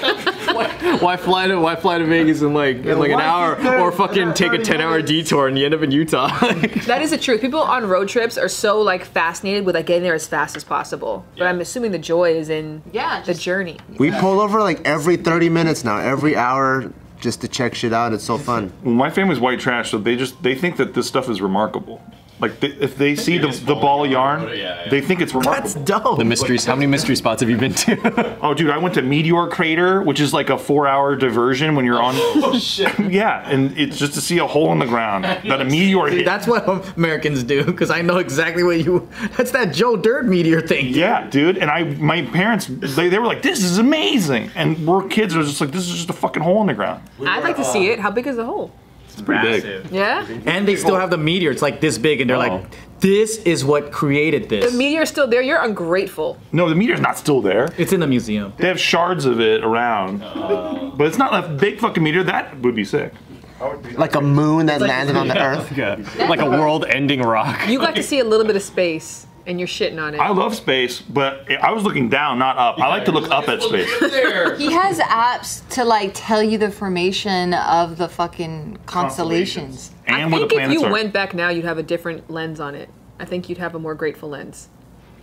why 1.01 1.17
fly 1.17 1.47
to 1.47 1.59
why 1.59 1.75
fly 1.75 1.97
to 1.97 2.05
Vegas 2.05 2.41
in 2.41 2.53
like 2.53 2.77
in 2.85 2.99
like 2.99 3.11
an 3.11 3.19
hour 3.19 3.55
or 3.79 3.91
fucking 3.91 4.33
take 4.33 4.53
a 4.53 4.59
ten 4.59 4.81
hour 4.81 5.01
detour 5.01 5.47
and 5.47 5.57
you 5.57 5.65
end 5.65 5.73
up 5.73 5.81
in 5.81 5.91
Utah? 5.91 6.29
That 6.91 7.01
is 7.01 7.11
the 7.11 7.17
truth. 7.17 7.41
People 7.41 7.59
on 7.61 7.87
road 7.87 8.07
trips 8.09 8.37
are 8.37 8.49
so 8.49 8.81
like 8.81 9.05
fascinated 9.05 9.65
with 9.65 9.75
like 9.75 9.85
getting 9.85 10.03
there 10.03 10.13
as 10.15 10.27
fast 10.27 10.55
as 10.55 10.63
possible. 10.63 11.25
But 11.37 11.47
I'm 11.47 11.61
assuming 11.61 11.91
the 11.91 11.99
joy 11.99 12.33
is 12.33 12.49
in 12.49 12.81
Yeah, 12.91 13.21
the 13.21 13.27
just- 13.33 13.41
journey. 13.41 13.77
we 13.97 14.11
pull 14.11 14.39
over 14.39 14.59
like 14.61 14.85
every 14.85 15.17
30 15.17 15.49
minutes 15.49 15.83
now, 15.83 15.97
every 15.97 16.35
hour, 16.35 16.91
just 17.19 17.41
to 17.41 17.47
check 17.47 17.75
shit 17.75 17.93
out. 17.93 18.13
It's 18.13 18.23
so 18.23 18.37
fun. 18.37 18.73
well, 18.83 18.93
my 18.95 19.09
family's 19.09 19.39
white 19.39 19.59
trash, 19.59 19.91
so 19.91 19.97
they 19.97 20.15
just 20.15 20.41
they 20.43 20.55
think 20.55 20.77
that 20.77 20.93
this 20.93 21.07
stuff 21.07 21.29
is 21.29 21.41
remarkable. 21.41 22.01
Like 22.41 22.59
they, 22.59 22.69
if 22.69 22.97
they 22.97 23.15
see 23.15 23.37
the, 23.37 23.49
the 23.49 23.75
ball 23.75 24.03
of 24.03 24.09
yarn, 24.11 24.45
they 24.89 24.99
think 24.99 25.21
it's 25.21 25.33
remarkable. 25.33 25.61
That's 25.61 25.75
dope. 25.75 26.17
the 26.17 26.25
mysteries. 26.25 26.65
How 26.65 26.75
many 26.75 26.87
mystery 26.87 27.15
spots 27.15 27.41
have 27.41 27.49
you 27.49 27.57
been 27.57 27.73
to? 27.73 28.31
Oh, 28.41 28.55
dude, 28.55 28.71
I 28.71 28.77
went 28.77 28.95
to 28.95 29.01
Meteor 29.03 29.47
Crater, 29.47 30.01
which 30.01 30.19
is 30.19 30.33
like 30.33 30.49
a 30.49 30.57
four-hour 30.57 31.15
diversion 31.15 31.75
when 31.75 31.85
you're 31.85 32.01
on. 32.01 32.15
Oh 32.43 32.57
shit! 32.57 32.97
yeah, 33.11 33.47
and 33.47 33.77
it's 33.77 33.97
just 33.97 34.13
to 34.15 34.21
see 34.21 34.39
a 34.39 34.47
hole 34.47 34.71
in 34.71 34.79
the 34.79 34.85
ground 34.87 35.25
that 35.25 35.61
a 35.61 35.65
meteor 35.65 36.07
hit. 36.07 36.25
That's 36.25 36.47
what 36.47 36.97
Americans 36.97 37.43
do 37.43 37.63
because 37.63 37.91
I 37.91 38.01
know 38.01 38.17
exactly 38.17 38.63
what 38.63 38.83
you. 38.83 39.07
That's 39.37 39.51
that 39.51 39.73
Joe 39.73 39.95
Dirt 39.95 40.25
meteor 40.25 40.61
thing. 40.61 40.87
yeah, 40.87 41.29
dude, 41.29 41.57
and 41.57 41.69
I, 41.69 41.83
my 41.83 42.23
parents, 42.23 42.65
they, 42.67 43.09
they 43.09 43.19
were 43.19 43.27
like, 43.27 43.43
"This 43.43 43.63
is 43.63 43.77
amazing," 43.77 44.49
and 44.55 44.87
we're 44.87 45.07
kids 45.07 45.35
are 45.35 45.43
just 45.43 45.61
like, 45.61 45.71
"This 45.71 45.87
is 45.87 45.93
just 45.95 46.09
a 46.09 46.13
fucking 46.13 46.41
hole 46.41 46.61
in 46.61 46.67
the 46.67 46.73
ground." 46.73 47.03
I'd 47.19 47.43
like 47.43 47.57
to 47.57 47.65
see 47.65 47.89
it. 47.89 47.99
How 47.99 48.09
big 48.09 48.25
is 48.25 48.37
the 48.37 48.45
hole? 48.45 48.71
It's 49.13 49.21
pretty 49.21 49.61
big. 49.61 49.91
Yeah? 49.91 50.25
And 50.45 50.67
they 50.67 50.75
still 50.75 50.95
have 50.95 51.09
the 51.09 51.17
meteor. 51.17 51.51
It's 51.51 51.61
like 51.61 51.81
this 51.81 51.97
big, 51.97 52.21
and 52.21 52.29
they're 52.29 52.37
Oh. 52.37 52.39
like, 52.39 52.63
"This 52.99 53.37
is 53.43 53.63
what 53.65 53.91
created 53.91 54.49
this." 54.49 54.71
The 54.71 54.77
meteor's 54.77 55.09
still 55.09 55.27
there. 55.27 55.41
You're 55.41 55.61
ungrateful. 55.61 56.37
No, 56.51 56.69
the 56.69 56.75
meteor's 56.75 57.01
not 57.01 57.17
still 57.17 57.41
there. 57.41 57.69
it's 57.77 57.93
in 57.93 57.99
the 57.99 58.07
museum. 58.07 58.53
They 58.57 58.67
have 58.67 58.79
shards 58.79 59.25
of 59.25 59.39
it 59.39 59.63
around, 59.63 60.23
oh. 60.23 60.93
but 60.97 61.07
it's 61.07 61.17
not 61.17 61.33
a 61.43 61.47
big 61.49 61.79
fucking 61.79 62.01
meteor. 62.03 62.23
That 62.23 62.59
would 62.61 62.75
be 62.75 62.83
sick. 62.85 63.13
like 63.95 64.15
a 64.15 64.21
moon 64.21 64.65
that 64.65 64.81
landed 64.81 65.15
on 65.15 65.27
the 65.27 65.37
earth. 65.49 65.77
Yeah. 65.77 65.97
Like 66.27 66.41
a 66.41 66.49
world-ending 66.49 67.21
rock. 67.21 67.67
You 67.69 67.77
got 67.77 67.95
to 67.95 68.01
see 68.03 68.17
a 68.19 68.23
little 68.23 68.45
bit 68.45 68.55
of 68.55 68.63
space, 68.63 69.27
and 69.47 69.59
you're 69.59 69.67
shitting 69.67 70.01
on 70.01 70.13
it. 70.15 70.19
I 70.19 70.29
love 70.29 70.55
space, 70.55 71.01
but 71.01 71.49
I 71.51 71.71
was 71.71 71.83
looking 71.83 72.09
down, 72.09 72.39
not 72.39 72.57
up. 72.57 72.79
I 72.79 72.87
like 72.87 73.05
to 73.05 73.11
look 73.11 73.29
up 73.31 73.47
at 73.49 73.61
space. 73.61 73.89
He 74.57 74.71
has 74.71 74.99
apps 74.99 75.67
to 75.69 75.83
like 75.83 76.11
tell 76.13 76.41
you 76.43 76.57
the 76.57 76.71
formation 76.71 77.53
of 77.53 77.97
the 77.97 78.07
fucking 78.09 78.77
constellations. 78.85 79.91
I 80.07 80.19
And 80.19 80.31
where 80.31 80.41
the 80.41 80.47
think 80.47 80.61
if 80.63 80.71
you 80.71 80.83
are. 80.85 80.91
went 80.91 81.13
back 81.13 81.33
now, 81.33 81.49
you'd 81.49 81.65
have 81.65 81.77
a 81.77 81.83
different 81.83 82.29
lens 82.29 82.59
on 82.59 82.75
it. 82.75 82.89
I 83.19 83.25
think 83.25 83.49
you'd 83.49 83.57
have 83.59 83.75
a 83.75 83.79
more 83.79 83.95
grateful 83.95 84.29
lens. 84.29 84.69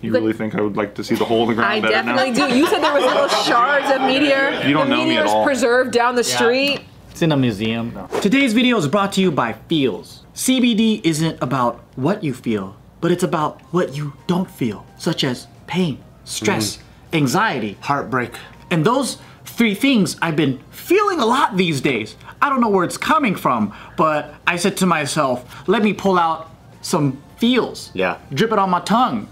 You 0.00 0.12
really 0.12 0.32
think 0.32 0.54
I 0.54 0.60
would 0.60 0.76
like 0.76 0.94
to 0.94 1.02
see 1.04 1.16
the 1.16 1.24
hole 1.24 1.42
in 1.42 1.48
the 1.48 1.54
ground 1.56 1.72
I 1.72 1.80
better 1.80 1.92
definitely 1.92 2.30
now? 2.30 2.48
do. 2.48 2.56
You 2.56 2.66
said 2.68 2.80
there 2.82 2.92
was 2.94 3.02
little 3.04 3.28
shards 3.44 3.90
of 3.90 4.00
meteor. 4.02 4.62
You 4.66 4.72
don't 4.72 4.88
the 4.88 4.96
know 4.96 5.04
me 5.04 5.16
at 5.16 5.26
all. 5.26 5.44
preserved 5.44 5.92
down 5.92 6.14
the 6.14 6.22
street. 6.22 6.82
It's 7.10 7.20
in 7.22 7.32
a 7.32 7.36
museum. 7.36 7.98
Today's 8.20 8.52
video 8.54 8.76
is 8.78 8.86
brought 8.86 9.12
to 9.14 9.20
you 9.20 9.32
by 9.32 9.54
Feals. 9.68 10.24
CBD 10.34 11.00
isn't 11.02 11.36
about 11.42 11.82
what 11.96 12.22
you 12.22 12.32
feel, 12.32 12.76
but 13.00 13.10
it's 13.10 13.22
about 13.22 13.60
what 13.72 13.96
you 13.96 14.12
don't 14.26 14.50
feel, 14.50 14.84
such 14.96 15.24
as 15.24 15.46
pain, 15.66 15.98
stress, 16.24 16.76
mm. 16.76 16.82
anxiety, 17.12 17.76
Heartbreak. 17.80 18.32
and 18.70 18.84
those 18.84 19.18
three 19.44 19.74
things 19.74 20.16
I've 20.22 20.36
been 20.36 20.58
feeling 20.70 21.20
a 21.20 21.26
lot 21.26 21.56
these 21.56 21.80
days. 21.80 22.16
I 22.40 22.48
don't 22.48 22.60
know 22.60 22.68
where 22.68 22.84
it's 22.84 22.96
coming 22.96 23.34
from, 23.34 23.74
but 23.96 24.34
I 24.46 24.56
said 24.56 24.76
to 24.78 24.86
myself, 24.86 25.68
let 25.68 25.82
me 25.82 25.92
pull 25.92 26.18
out 26.18 26.50
some 26.82 27.20
feels. 27.38 27.90
Yeah. 27.94 28.18
Drip 28.32 28.52
it 28.52 28.58
on 28.58 28.70
my 28.70 28.80
tongue 28.80 29.28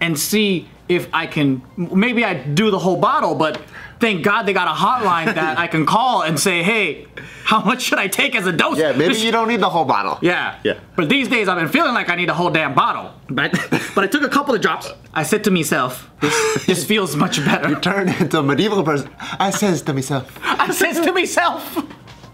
and 0.00 0.18
see 0.18 0.68
if 0.88 1.08
I 1.12 1.26
can. 1.26 1.62
Maybe 1.76 2.24
I 2.24 2.34
do 2.34 2.70
the 2.70 2.78
whole 2.78 2.96
bottle, 2.96 3.34
but 3.34 3.60
thank 4.00 4.22
God 4.24 4.42
they 4.44 4.52
got 4.52 4.68
a 4.68 4.72
hotline 4.78 5.34
that 5.34 5.58
I 5.58 5.66
can 5.66 5.84
call 5.86 6.22
and 6.22 6.38
say, 6.38 6.62
hey, 6.62 7.06
how 7.44 7.62
much 7.62 7.82
should 7.82 7.98
I 7.98 8.08
take 8.08 8.34
as 8.36 8.46
a 8.46 8.52
dose? 8.52 8.78
Yeah, 8.78 8.92
maybe 8.92 9.14
This- 9.14 9.22
you 9.24 9.32
don't 9.32 9.48
need 9.48 9.60
the 9.60 9.70
whole 9.70 9.84
bottle. 9.84 10.18
yeah. 10.22 10.58
Yeah. 10.64 10.74
But 10.96 11.08
these 11.08 11.28
days 11.28 11.48
I've 11.48 11.58
been 11.58 11.68
feeling 11.68 11.94
like 11.94 12.08
I 12.08 12.14
need 12.14 12.28
a 12.30 12.34
whole 12.34 12.50
damn 12.50 12.74
bottle. 12.74 13.12
But 13.30 13.52
but 13.94 14.04
I 14.04 14.06
took 14.06 14.22
a 14.22 14.28
couple 14.28 14.54
of 14.54 14.60
drops. 14.60 14.90
I 15.14 15.22
said 15.22 15.44
to 15.44 15.50
myself, 15.50 16.10
this, 16.20 16.66
this 16.66 16.84
feels 16.84 17.14
much 17.16 17.44
better. 17.44 17.74
Turn 17.80 18.08
into 18.08 18.38
a 18.38 18.42
medieval 18.42 18.82
person. 18.82 19.10
I 19.38 19.50
says 19.50 19.82
to 19.82 19.92
myself. 19.94 20.38
I 20.42 20.70
says 20.72 21.00
to 21.00 21.12
myself, 21.12 21.76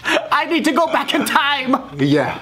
I 0.05 0.45
need 0.47 0.65
to 0.67 0.73
go 0.73 0.87
back 0.87 1.15
in 1.15 1.25
time. 1.25 1.77
Yeah. 1.99 2.39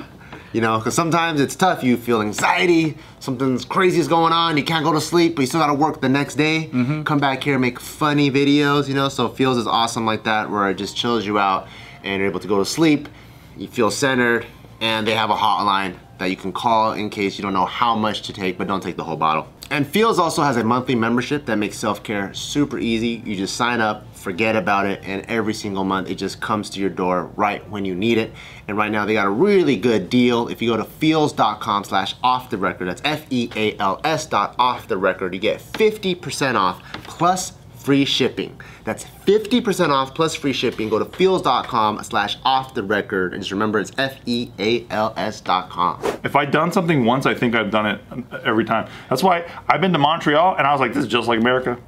You 0.53 0.61
know, 0.61 0.79
because 0.79 0.95
sometimes 0.95 1.41
it's 1.41 1.57
tough. 1.57 1.83
You 1.83 1.97
feel 1.97 2.21
anxiety, 2.21 2.99
something's 3.21 3.65
crazy 3.65 4.01
is 4.01 4.09
going 4.09 4.33
on, 4.33 4.57
you 4.57 4.65
can't 4.65 4.85
go 4.85 4.93
to 4.93 5.01
sleep, 5.01 5.35
but 5.35 5.43
you 5.43 5.47
still 5.47 5.61
gotta 5.61 5.75
work 5.75 6.01
the 6.01 6.09
next 6.09 6.35
day. 6.35 6.69
Mm-hmm. 6.71 7.05
Come 7.05 7.19
back 7.19 7.43
here, 7.43 7.59
make 7.59 7.81
funny 7.81 8.31
videos, 8.31 8.87
you 8.87 8.95
know. 8.95 9.09
So 9.09 9.27
it 9.27 9.37
Feals 9.37 9.57
is 9.57 9.67
awesome 9.67 10.05
like 10.05 10.25
that, 10.25 10.51
where 10.51 10.69
it 10.69 10.75
just 10.75 10.97
chills 10.97 11.25
you 11.25 11.39
out 11.39 11.69
and 12.05 12.21
you're 12.21 12.29
able 12.29 12.41
to 12.41 12.49
go 12.49 12.59
to 12.59 12.65
sleep, 12.65 13.09
you 13.57 13.69
feel 13.69 13.91
centered, 13.91 14.47
and 14.81 15.07
they 15.07 15.15
have 15.15 15.31
a 15.31 15.35
hotline 15.35 15.97
that 16.19 16.27
you 16.27 16.37
can 16.37 16.53
call 16.53 16.93
in 16.93 17.11
case 17.11 17.39
you 17.39 17.43
don't 17.43 17.53
know 17.53 17.67
how 17.67 17.95
much 17.97 18.23
to 18.23 18.33
take, 18.33 18.59
but 18.59 18.67
don't 18.67 18.83
take 18.83 18.97
the 18.97 19.05
whole 19.05 19.17
bottle. 19.17 19.52
And 19.73 19.87
Feals 19.87 20.19
also 20.19 20.43
has 20.43 20.59
a 20.59 20.65
monthly 20.65 20.95
membership 20.95 21.47
that 21.47 21.57
makes 21.57 21.79
self 21.79 22.03
care 22.03 22.35
super 22.35 22.79
easy. 22.79 23.23
You 23.25 23.35
just 23.35 23.57
sign 23.57 23.81
up, 23.81 24.05
forget 24.15 24.55
about 24.55 24.85
it, 24.85 25.01
and 25.03 25.25
every 25.31 25.55
single 25.55 25.83
month 25.83 26.11
it 26.11 26.17
just 26.17 26.43
comes 26.43 26.69
to 26.71 26.81
your 26.81 26.91
door 26.91 27.31
right 27.37 27.67
when 27.71 27.87
you 27.87 27.95
need 27.95 28.19
it. 28.19 28.33
And 28.69 28.77
right 28.77 28.93
now 28.93 29.07
they 29.07 29.15
got 29.15 29.27
a 29.27 29.31
really 29.31 29.77
good 29.77 30.11
deal. 30.11 30.49
If 30.49 30.61
you 30.61 30.69
go 30.69 30.77
to 30.77 30.85
feals.com 30.85 31.85
slash 31.85 32.17
off 32.23 32.51
the 32.51 32.59
record, 32.59 32.89
that's 32.89 33.01
F 33.03 33.25
E 33.31 33.49
A 33.57 33.75
L 33.79 33.99
S 34.05 34.27
dot 34.27 34.55
off 34.59 34.89
the 34.89 34.99
record, 34.99 35.33
you 35.33 35.41
get 35.41 35.59
50% 35.59 36.55
off 36.55 36.83
plus 37.05 37.53
free 37.83 38.05
shipping. 38.05 38.61
That's 38.85 39.05
50% 39.27 39.91
off 39.91 40.15
plus 40.15 40.35
free 40.35 40.53
shipping. 40.53 40.89
Go 40.89 40.99
to 40.99 41.05
feals.com 41.05 42.03
slash 42.05 42.39
off 42.45 42.75
the 42.75 42.83
record. 42.83 43.33
And 43.35 43.43
just 43.43 43.53
remember 43.53 43.79
it's 43.81 43.93
F 43.99 44.17
E 44.27 44.51
A 44.59 44.87
L 44.91 45.13
S 45.17 45.41
dot 45.41 45.69
com. 45.71 46.01
If 46.25 46.37
I've 46.37 46.51
done 46.51 46.73
something 46.73 47.05
once, 47.05 47.27
I 47.27 47.35
think 47.35 47.55
I've 47.55 47.71
done 47.71 47.87
it 47.87 48.01
every 48.45 48.65
time. 48.65 48.89
That's 49.11 49.23
why 49.23 49.45
I've 49.69 49.81
been 49.81 49.93
to 49.93 49.99
Montreal 49.99 50.57
and 50.57 50.67
I 50.67 50.73
was 50.73 50.81
like, 50.81 50.93
this 50.95 51.05
is 51.05 51.11
just 51.11 51.29
like 51.29 51.41
America. 51.41 51.79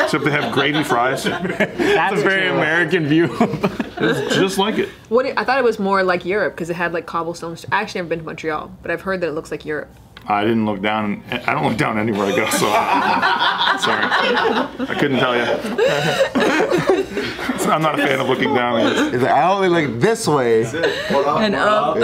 Except 0.00 0.24
they 0.24 0.30
have 0.30 0.52
gravy 0.52 0.84
fries. 0.84 1.24
That's 1.24 2.20
a 2.20 2.22
very 2.22 2.48
American 2.48 3.06
view. 3.06 3.28
It's 4.00 4.36
just 4.36 4.58
like 4.58 4.78
it. 4.78 4.90
What 5.08 5.26
I 5.36 5.42
thought 5.42 5.58
it 5.58 5.64
was 5.64 5.80
more 5.80 6.04
like 6.04 6.24
Europe 6.24 6.54
because 6.54 6.70
it 6.70 6.76
had 6.76 6.92
like 6.92 7.04
cobblestone. 7.04 7.56
st- 7.56 7.74
I 7.74 7.80
actually 7.82 8.02
never 8.02 8.10
been 8.10 8.20
to 8.20 8.24
Montreal, 8.24 8.70
but 8.80 8.92
I've 8.92 9.00
heard 9.00 9.20
that 9.22 9.26
it 9.26 9.32
looks 9.32 9.50
like 9.50 9.64
Europe. 9.64 9.88
I 10.30 10.42
didn't 10.44 10.66
look 10.66 10.82
down. 10.82 11.22
I 11.30 11.54
don't 11.54 11.64
look 11.66 11.78
down 11.78 11.98
anywhere 11.98 12.26
I 12.26 12.36
go, 12.36 12.44
so 12.50 12.68
sorry. 13.80 14.04
I 14.88 14.94
couldn't 14.98 15.18
tell 15.18 15.34
you. 15.34 15.42
I'm 17.72 17.82
not 17.82 17.98
a 17.98 18.06
fan 18.06 18.20
of 18.20 18.28
looking 18.28 18.54
down. 18.54 19.12
Like, 19.12 19.22
I 19.30 19.50
only 19.50 19.68
look 19.68 20.00
this 20.00 20.26
way. 20.28 20.64
And 20.66 21.54
up. 21.54 21.96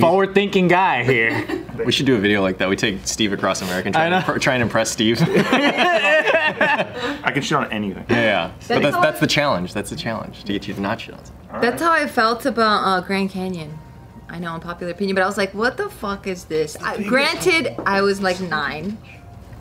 Forward 0.00 0.34
thinking 0.34 0.66
guy 0.68 1.04
here. 1.04 1.44
We 1.84 1.92
should 1.92 2.06
do 2.06 2.16
a 2.16 2.18
video 2.18 2.42
like 2.42 2.58
that. 2.58 2.68
We 2.68 2.76
take 2.76 3.06
Steve 3.06 3.32
across 3.32 3.60
America 3.62 3.86
and 3.86 3.94
try, 3.94 4.06
I 4.06 4.08
know. 4.08 4.20
to, 4.20 4.26
impre- 4.26 4.40
try 4.40 4.54
and 4.54 4.62
impress 4.62 4.90
Steve. 4.90 5.20
I 5.22 7.30
can 7.32 7.42
shit 7.42 7.58
on 7.58 7.70
anything. 7.70 8.04
yeah. 8.08 8.52
But 8.68 8.82
that's, 8.82 8.96
how 8.96 9.02
that's 9.02 9.18
I- 9.18 9.20
the 9.20 9.26
challenge. 9.26 9.74
That's 9.74 9.90
the 9.90 9.96
challenge 9.96 10.44
to 10.44 10.52
get 10.52 10.66
you 10.66 10.74
to 10.74 10.80
not 10.80 11.00
shit 11.00 11.14
on 11.14 11.24
something. 11.24 11.60
That's 11.60 11.80
how 11.82 11.92
I 11.92 12.06
felt 12.08 12.46
about 12.46 12.84
uh, 12.84 13.00
Grand 13.06 13.30
Canyon. 13.30 13.78
I 14.28 14.38
know, 14.38 14.54
unpopular 14.54 14.92
opinion, 14.92 15.14
but 15.14 15.22
I 15.22 15.26
was 15.26 15.36
like, 15.36 15.54
what 15.54 15.76
the 15.76 15.88
fuck 15.88 16.26
is 16.26 16.44
this? 16.44 16.76
I, 16.82 17.02
granted, 17.02 17.74
I 17.86 18.00
was 18.02 18.20
like 18.20 18.40
nine. 18.40 18.98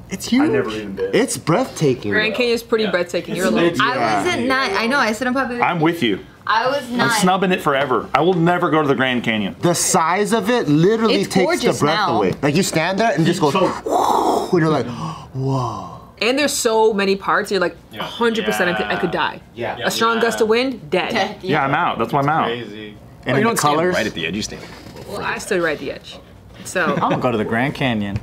It's 0.09 0.27
huge. 0.27 0.43
I 0.43 0.47
never 0.47 0.69
even 0.69 0.95
did. 0.95 1.15
It's 1.15 1.37
breathtaking. 1.37 2.11
Grand 2.11 2.35
Canyon's 2.35 2.63
pretty 2.63 2.87
breathtaking. 2.87 3.35
You're 3.35 3.47
a 3.47 3.51
little. 3.51 3.81
I 3.81 4.23
wasn't 4.23 4.47
nine. 4.47 4.71
I 4.75 4.87
know, 4.87 4.97
I 4.97 5.11
said 5.13 5.27
unpopular. 5.27 5.61
I'm 5.61 5.79
with 5.79 6.03
you. 6.03 6.19
I 6.47 6.67
was 6.67 6.87
nine. 6.91 7.01
I'm 7.01 7.21
snubbing 7.21 7.51
it 7.51 7.61
forever. 7.61 8.07
I 8.13 8.21
will 8.21 8.35
never 8.35 8.69
go 8.69 8.81
to 8.81 8.87
the 8.87 8.93
Grand 8.95 9.23
Canyon. 9.23 9.55
The 9.61 9.73
size 9.73 10.31
of 10.31 10.49
it 10.49 10.67
literally 10.67 11.21
It's 11.21 11.33
takes 11.33 11.61
the 11.61 11.73
breath 11.73 11.81
now. 11.81 12.17
away. 12.17 12.33
Like 12.41 12.55
you 12.55 12.61
stand 12.61 12.99
there 12.99 13.11
and 13.13 13.25
just 13.25 13.41
goes, 13.41 13.55
and 13.55 14.61
you're 14.61 14.69
like, 14.69 14.85
whoa. 15.33 16.01
And 16.21 16.37
there's 16.37 16.53
so 16.53 16.93
many 16.93 17.15
parts. 17.15 17.49
You're 17.51 17.59
like, 17.59 17.75
100% 17.91 18.47
I, 18.67 18.73
could, 18.73 18.85
I 18.85 18.95
could 18.95 19.11
die. 19.11 19.41
Yeah. 19.53 19.77
A 19.83 19.91
strong 19.91 20.19
gust 20.19 20.39
of 20.39 20.47
wind, 20.47 20.89
dead. 20.89 21.43
Yeah, 21.43 21.65
I'm 21.65 21.73
out. 21.73 21.97
That's 21.97 22.13
why 22.13 22.21
I'm 22.21 22.29
out. 22.29 22.51
And 22.51 22.97
you 23.25 23.33
in 23.33 23.35
the 23.35 23.41
don't 23.41 23.57
stand 23.57 23.75
colors. 23.75 23.95
right 23.95 24.05
at 24.05 24.13
the 24.13 24.25
edge. 24.25 24.35
You 24.35 24.41
stand. 24.41 24.63
Well, 25.07 25.21
I 25.21 25.37
stood 25.37 25.61
right 25.61 25.73
at 25.73 25.79
the 25.79 25.91
edge. 25.91 26.17
So, 26.63 26.83
I'm 26.95 26.99
gonna 26.99 27.17
go 27.19 27.31
to 27.31 27.37
the 27.37 27.45
Grand 27.45 27.75
Canyon. 27.75 28.19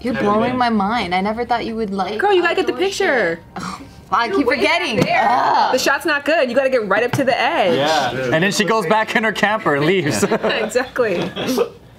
You're 0.00 0.14
blowing 0.14 0.56
my 0.56 0.70
mind. 0.70 1.14
I 1.14 1.20
never 1.20 1.44
thought 1.44 1.66
you 1.66 1.76
would 1.76 1.90
like. 1.90 2.18
girl, 2.18 2.32
you 2.32 2.42
gotta 2.42 2.54
get 2.54 2.66
the 2.66 2.72
outdoor 2.72 2.90
shit. 2.90 2.98
picture. 2.98 3.40
Oh, 3.56 3.82
I 4.10 4.28
keep 4.30 4.46
forgetting. 4.46 4.96
The 4.96 5.78
shot's 5.78 6.04
not 6.06 6.24
good. 6.24 6.48
You 6.48 6.56
gotta 6.56 6.70
get 6.70 6.88
right 6.88 7.02
up 7.02 7.12
to 7.12 7.24
the 7.24 7.38
edge. 7.38 7.76
Yeah. 7.76 8.34
And 8.34 8.42
then 8.42 8.50
she 8.52 8.64
goes 8.64 8.86
back 8.86 9.14
in 9.14 9.24
her 9.24 9.32
camper 9.32 9.74
and 9.74 9.84
leaves. 9.86 10.22
exactly. 10.24 11.16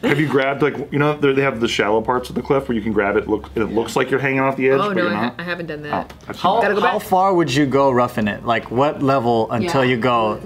Have 0.02 0.20
you 0.20 0.28
grabbed 0.28 0.62
like 0.64 0.92
you 0.92 0.98
know 0.98 1.16
they 1.16 1.42
have 1.42 1.60
the 1.60 1.68
shallow 1.68 2.02
parts 2.02 2.30
of 2.30 2.36
the 2.36 2.42
cliff 2.42 2.68
where 2.68 2.76
you 2.76 2.82
can 2.82 2.92
grab 2.92 3.16
it. 3.18 3.28
Look, 3.28 3.50
it 3.56 3.66
looks 3.66 3.96
like 3.96 4.10
you're 4.10 4.20
hanging 4.20 4.40
off 4.40 4.58
the 4.58 4.70
edge, 4.70 4.80
Oh 4.80 4.90
but 4.90 4.98
no, 4.98 5.04
you're 5.04 5.12
I, 5.12 5.16
ha- 5.16 5.22
not. 5.28 5.40
I 5.40 5.44
haven't 5.44 5.68
done 5.68 5.84
that. 5.84 6.12
Oh, 6.12 6.18
I've 6.28 6.40
How, 6.40 6.62
that. 6.62 6.76
Go 6.76 6.82
how 6.82 7.00
far 7.00 7.34
would 7.34 7.54
you 7.54 7.66
go 7.68 7.92
roughing 7.92 8.28
it? 8.28 8.46
Like 8.46 8.72
what 8.72 9.04
level 9.04 9.52
until 9.52 9.86
you 9.86 9.98
go? 9.98 10.42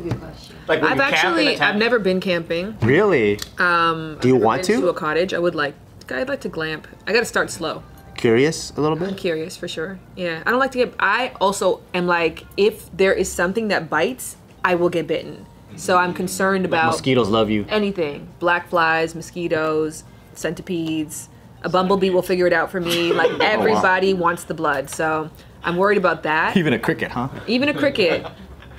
Like 0.68 0.84
I've 0.84 1.00
actually, 1.00 1.60
I've 1.60 1.78
never 1.78 2.00
been 2.00 2.20
camping. 2.20 2.78
Really? 2.82 3.40
Um, 3.58 4.18
do 4.20 4.28
you 4.28 4.36
want 4.36 4.68
Been 4.68 4.82
to 4.82 4.90
a 4.90 4.94
cottage. 4.94 5.34
I 5.34 5.40
would 5.40 5.56
like. 5.56 5.76
I'd 6.10 6.28
like 6.28 6.42
to 6.42 6.50
glamp. 6.50 6.88
I 7.08 7.14
gotta 7.14 7.26
start 7.26 7.50
slow. 7.50 7.84
Curious 8.16 8.72
a 8.78 8.82
little 8.82 8.98
bit? 8.98 9.18
Curious 9.18 9.58
for 9.58 9.68
sure. 9.68 10.00
Yeah, 10.16 10.42
I 10.46 10.52
don't 10.52 10.60
like 10.60 10.72
to 10.72 10.78
get. 10.80 10.94
I 11.00 11.34
also 11.40 11.82
am 11.94 12.08
like, 12.08 12.46
if 12.58 12.96
there 12.96 13.14
is 13.14 13.32
something 13.32 13.68
that 13.70 13.90
bites, 13.90 14.38
I 14.64 14.76
will 14.76 14.90
get 14.90 15.08
bitten. 15.08 15.46
So 15.78 15.98
I'm 15.98 16.14
concerned 16.14 16.66
about 16.66 16.88
Mosquitoes 16.92 17.30
love 17.30 17.50
you. 17.50 17.66
anything. 17.70 18.28
Black 18.40 18.70
flies 18.70 19.16
mosquitoes 19.16 20.04
centipedes. 20.34 21.30
A 21.64 21.70
bumblebee 21.70 22.10
will 22.10 22.22
figure 22.22 22.48
it 22.48 22.54
out 22.54 22.72
for 22.72 22.80
me. 22.80 23.12
Like 23.16 23.40
everybody 23.40 24.14
wants 24.14 24.44
the 24.44 24.54
blood. 24.54 24.90
So 24.90 25.30
i'm 25.64 25.78
worried 25.78 25.98
about 25.98 26.24
that. 26.24 26.56
Even 26.58 26.74
a 26.74 26.80
cricket, 26.80 27.12
huh? 27.12 27.30
even 27.48 27.70
a 27.70 27.74
cricket. 27.74 28.26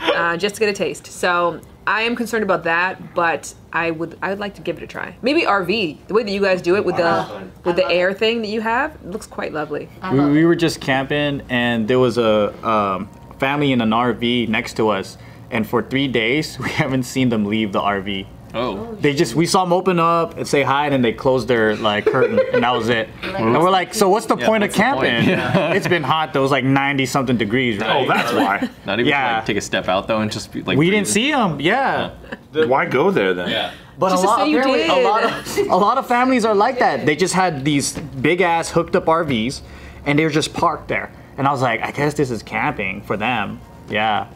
Uh, 0.01 0.37
just 0.37 0.57
to 0.57 0.61
get 0.61 0.69
a 0.69 0.73
taste. 0.73 1.07
So 1.07 1.61
i 1.87 2.03
am 2.03 2.17
concerned 2.17 2.43
about 2.43 2.65
that 2.65 3.15
but 3.15 3.55
i 3.73 3.93
would 3.93 4.19
i 4.21 4.29
would 4.29 4.41
like 4.41 4.55
to 4.57 4.61
give 4.63 4.77
it 4.77 4.83
a 4.83 4.87
try. 4.87 5.17
Maybe 5.23 5.43
rv 5.43 6.07
the 6.07 6.15
way 6.15 6.23
that 6.23 6.31
you 6.31 6.41
guys 6.41 6.61
do 6.61 6.77
it 6.77 6.85
with 6.85 6.97
the 6.97 7.49
with 7.65 7.77
the 7.77 7.89
air 7.89 8.13
thing 8.13 8.43
that 8.43 8.49
you 8.49 8.61
have 8.61 8.95
it 8.95 9.11
looks 9.11 9.27
quite 9.27 9.53
lovely. 9.53 9.89
We, 10.13 10.21
we 10.31 10.45
were 10.45 10.57
just 10.57 10.81
camping 10.81 11.43
and 11.49 11.89
there 11.89 11.99
was 11.99 12.19
a 12.19 12.53
um, 12.67 13.09
family 13.39 13.73
in 13.73 13.81
an 13.81 13.91
RV 13.91 14.49
next 14.49 14.75
to 14.75 14.89
us. 14.89 15.19
And 15.51 15.67
for 15.67 15.83
three 15.83 16.09
days, 16.09 16.59
we 16.63 16.71
haven't 16.71 17.05
seen 17.05 17.29
them 17.29 17.45
leave 17.45 17.73
the 17.73 17.81
RV. 17.81 18.27
Oh. 18.55 18.59
oh. 18.79 18.95
They 19.01 19.13
just 19.13 19.35
we 19.35 19.45
saw 19.45 19.65
them 19.65 19.73
open 19.73 19.99
up 19.99 20.37
and 20.39 20.47
say 20.49 20.63
hi, 20.63 20.85
and 20.87 20.93
then 20.95 21.03
they 21.03 21.13
closed 21.13 21.47
their 21.49 21.77
like 21.77 22.07
curtain, 22.07 22.41
and 22.53 22.63
that 22.65 22.71
was 22.73 22.89
it. 22.89 23.09
And 23.23 23.53
we're 23.53 23.71
like, 23.71 23.93
so 23.93 24.09
what's 24.09 24.25
the 24.27 24.37
Yeah, 24.37 24.47
point 24.47 24.63
of 24.65 24.69
what's 24.69 24.77
the 24.79 24.83
camping? 24.83 25.29
Yeah. 25.29 25.73
It's 25.75 25.87
been 25.89 26.03
hot 26.03 26.33
though. 26.33 26.41
It 26.41 26.43
was 26.43 26.51
like 26.53 26.65
ninety 26.65 27.05
something 27.07 27.37
degrees. 27.37 27.79
Right? 27.79 28.05
Oh, 28.05 28.09
that's 28.09 28.33
why. 28.33 28.69
Not 28.87 28.99
even 29.01 29.11
Yeah. 29.11 29.37
like 29.37 29.47
take 29.47 29.57
a 29.59 29.61
step 29.61 29.89
out 29.89 30.09
though 30.09 30.21
and 30.21 30.33
just 30.33 30.53
be 30.53 30.63
like. 30.63 30.79
we 30.79 30.91
didn't 30.91 31.09
see 31.09 31.31
them. 31.31 31.61
Yeah. 31.61 32.13
Why 32.53 32.87
go 32.87 33.11
there 33.11 33.35
then? 33.35 33.51
Yeah. 33.51 33.73
But 33.99 34.11
Just 34.11 34.25
a 34.25 34.27
lot, 34.27 34.49
you 34.49 34.59
apparently, 34.59 34.87
did. 34.87 34.91
a 34.91 35.09
lot 35.09 35.25
of 35.25 35.59
a 35.71 35.77
lot 35.77 35.99
of 35.99 36.07
families 36.07 36.45
are 36.45 36.55
like 36.55 36.79
that. 36.81 37.05
They 37.07 37.17
just 37.17 37.33
had 37.35 37.65
these 37.65 37.93
big 37.99 38.41
ass 38.43 38.71
hooked 38.71 38.95
up 38.95 39.07
RVs, 39.07 39.63
and 40.05 40.19
they 40.19 40.25
were 40.25 40.31
just 40.31 40.53
parked 40.55 40.89
there. 40.89 41.11
And 41.39 41.47
I 41.49 41.53
was 41.53 41.63
like, 41.63 41.81
I 41.83 41.93
guess 41.93 42.13
this 42.15 42.31
is 42.31 42.43
camping 42.43 43.01
for 43.03 43.17
them. 43.17 43.59
Yeah, 43.89 44.27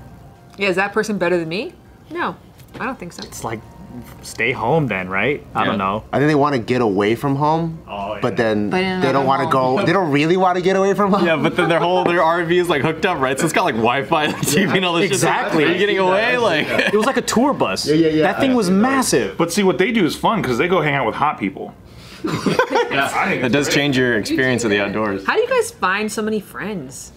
yeah 0.60 0.68
is 0.68 0.76
that 0.76 0.92
person 0.92 1.18
better 1.18 1.36
than 1.38 1.48
me 1.48 1.72
no 2.10 2.36
i 2.78 2.84
don't 2.84 2.98
think 2.98 3.12
so 3.12 3.22
it's 3.24 3.42
like 3.44 3.60
stay 4.22 4.52
home 4.52 4.86
then, 4.86 5.08
right? 5.08 5.44
I 5.52 5.62
Yeah. 5.62 5.66
don't 5.66 5.78
know. 5.78 6.04
I 6.12 6.18
think 6.18 6.28
they 6.28 6.36
want 6.36 6.54
to 6.54 6.60
get 6.60 6.80
away 6.80 7.16
from 7.16 7.34
home, 7.34 7.82
Oh, 7.88 8.14
yeah. 8.14 8.20
but 8.22 8.36
then 8.36 8.70
But 8.70 8.82
they 9.00 9.10
don't 9.10 9.26
want 9.26 9.42
to 9.42 9.50
go. 9.52 9.84
They 9.84 9.92
don't 9.92 10.12
really 10.12 10.36
want 10.36 10.56
to 10.58 10.62
get 10.62 10.76
away 10.76 10.94
from 10.94 11.10
home. 11.14 11.26
Yeah, 11.26 11.34
but 11.34 11.56
then 11.56 11.68
their 11.68 11.80
whole 11.80 12.04
their 12.04 12.20
RV 12.20 12.52
is 12.52 12.68
like 12.68 12.82
hooked 12.82 13.04
up, 13.04 13.18
right? 13.18 13.36
So 13.36 13.44
it's 13.44 13.52
got 13.52 13.64
like 13.64 13.74
Wi-Fi, 13.74 14.26
like, 14.26 14.36
TV, 14.46 14.76
and 14.76 14.84
all 14.84 14.94
this 14.94 15.06
Exactly. 15.10 15.64
shit. 15.64 15.64
Exactly. 15.64 15.64
Are 15.64 15.72
you 15.72 15.78
getting 15.78 15.98
away? 15.98 16.36
Like, 16.38 16.68
It 16.68 16.96
was 16.96 17.04
like 17.04 17.16
a 17.16 17.20
tour 17.22 17.52
bus. 17.52 17.84
yeah, 17.88 17.94
yeah. 17.96 18.08
yeah. 18.10 18.22
That 18.22 18.38
thing 18.38 18.54
was 18.54 18.70
massive. 18.70 19.36
But 19.36 19.52
see, 19.52 19.64
what 19.64 19.78
they 19.78 19.90
do 19.90 20.04
is 20.06 20.14
fun 20.14 20.40
because 20.40 20.56
they 20.56 20.68
go 20.68 20.80
hang 20.82 20.94
out 20.94 21.04
with 21.06 21.16
hot 21.16 21.40
people. 21.40 21.74
it 22.24 23.50
does 23.52 23.68
change 23.74 23.98
your 23.98 24.16
experience 24.18 24.62
of 24.62 24.70
the 24.70 24.80
outdoors. 24.80 25.26
How 25.26 25.34
do 25.34 25.40
you 25.40 25.48
guys 25.48 25.72
find 25.72 26.10
so 26.12 26.22
many 26.22 26.38
friends? 26.38 27.10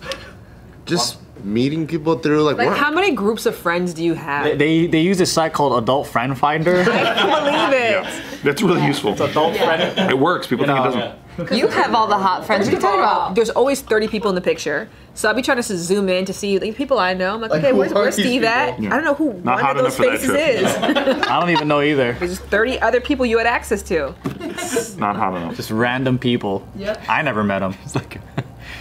Just 0.88 1.20
meeting 1.44 1.88
people 1.88 2.18
through 2.18 2.44
like, 2.44 2.58
Like, 2.58 2.70
work. 2.70 2.78
how 2.78 2.92
many 2.92 3.12
groups 3.12 3.46
of 3.46 3.56
friends 3.56 3.94
do 3.94 4.04
you 4.04 4.14
have? 4.14 4.58
They 4.58 4.88
they 4.88 5.02
use 5.02 5.20
a 5.22 5.26
site 5.26 5.54
called 5.54 5.82
Adult 5.82 6.08
Friend 6.08 6.38
Finder. 6.38 6.82
I 6.82 6.84
can't 6.86 7.46
believe 7.46 7.82
it. 7.82 7.92
yeah. 8.04 8.22
That's 8.44 8.62
really 8.62 8.86
useful. 8.86 9.14
Adult 9.22 9.58
Friend. 9.58 10.10
It 10.12 10.18
works. 10.18 10.48
People 10.48 10.66
think 10.66 10.80
it 10.80 10.84
doesn't. 10.84 11.20
You 11.52 11.68
have 11.68 11.96
all 11.96 12.06
the 12.06 12.18
hot 12.18 12.46
friends. 12.46 12.68
What 12.68 12.74
are 12.74 12.76
you 12.78 12.82
talking 12.82 13.00
about? 13.00 13.34
There's 13.36 13.50
always 13.50 13.82
30 13.82 14.08
people 14.08 14.30
in 14.30 14.36
the 14.36 14.42
picture. 14.42 14.88
So 15.16 15.28
I'll 15.30 15.34
be 15.36 15.42
trying 15.42 15.58
to 15.58 15.64
zoom 15.64 16.08
in 16.08 16.26
to 16.26 16.34
see 16.34 16.60
like, 16.60 16.76
people 16.76 17.00
I 17.00 17.16
know. 17.16 17.34
I'm 17.34 17.42
like, 17.42 17.50
okay, 17.52 17.74
where's, 17.74 17.92
where's 17.92 18.16
these 18.16 18.26
Steve 18.28 18.44
at? 18.44 18.78
people? 18.78 18.94
I 18.94 18.96
don't 18.98 19.04
know 19.06 19.16
who 19.16 19.34
Not 19.44 19.60
one 19.62 19.78
of 19.78 19.84
those 19.84 19.98
enough 20.00 20.22
for 20.22 20.30
that 20.30 20.38
faces 20.60 20.62
is. 20.62 20.76
I 21.28 21.40
don't 21.40 21.50
even 21.50 21.68
know 21.68 21.82
either. 21.82 22.14
There's 22.14 22.38
30 22.40 22.80
other 22.82 23.02
people 23.02 23.26
you 23.26 23.40
had 23.40 23.48
access 23.48 23.82
to. 23.84 24.14
Not 25.00 25.16
hot 25.16 25.36
enough. 25.36 25.56
Just 25.56 25.72
random 25.72 26.20
people. 26.20 26.68
Yep. 26.76 27.04
I 27.10 27.22
never 27.24 27.44
met 27.44 27.60
them. 27.60 27.74
It's 27.84 27.96
like, 27.96 28.20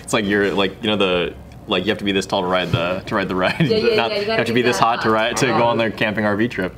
it's 0.02 0.12
like 0.12 0.25
you're 0.26 0.52
like 0.52 0.83
you 0.83 0.90
know 0.90 0.97
the 0.97 1.35
like 1.66 1.85
you 1.85 1.90
have 1.90 1.99
to 1.99 2.04
be 2.04 2.12
this 2.12 2.26
tall 2.26 2.42
to 2.42 2.49
ride 2.49 2.71
the 2.71 3.02
to 3.07 3.14
ride 3.14 3.28
the 3.28 3.35
ride. 3.35 3.61
Yeah, 3.61 3.76
yeah, 3.76 3.97
Not- 3.97 4.11
yeah, 4.11 4.19
you 4.19 4.26
you 4.26 4.31
have 4.33 4.47
to 4.47 4.52
be 4.52 4.62
be 4.62 4.62
this 4.62 4.78
that 4.78 4.85
hot 4.85 5.02
to 5.02 5.11
ride 5.11 5.37
to 5.38 5.47
go 5.47 5.64
on 5.64 5.78
their 5.78 5.88
uh-huh. 5.88 5.97
camping 5.97 6.25
RV 6.25 6.50
trip. 6.50 6.75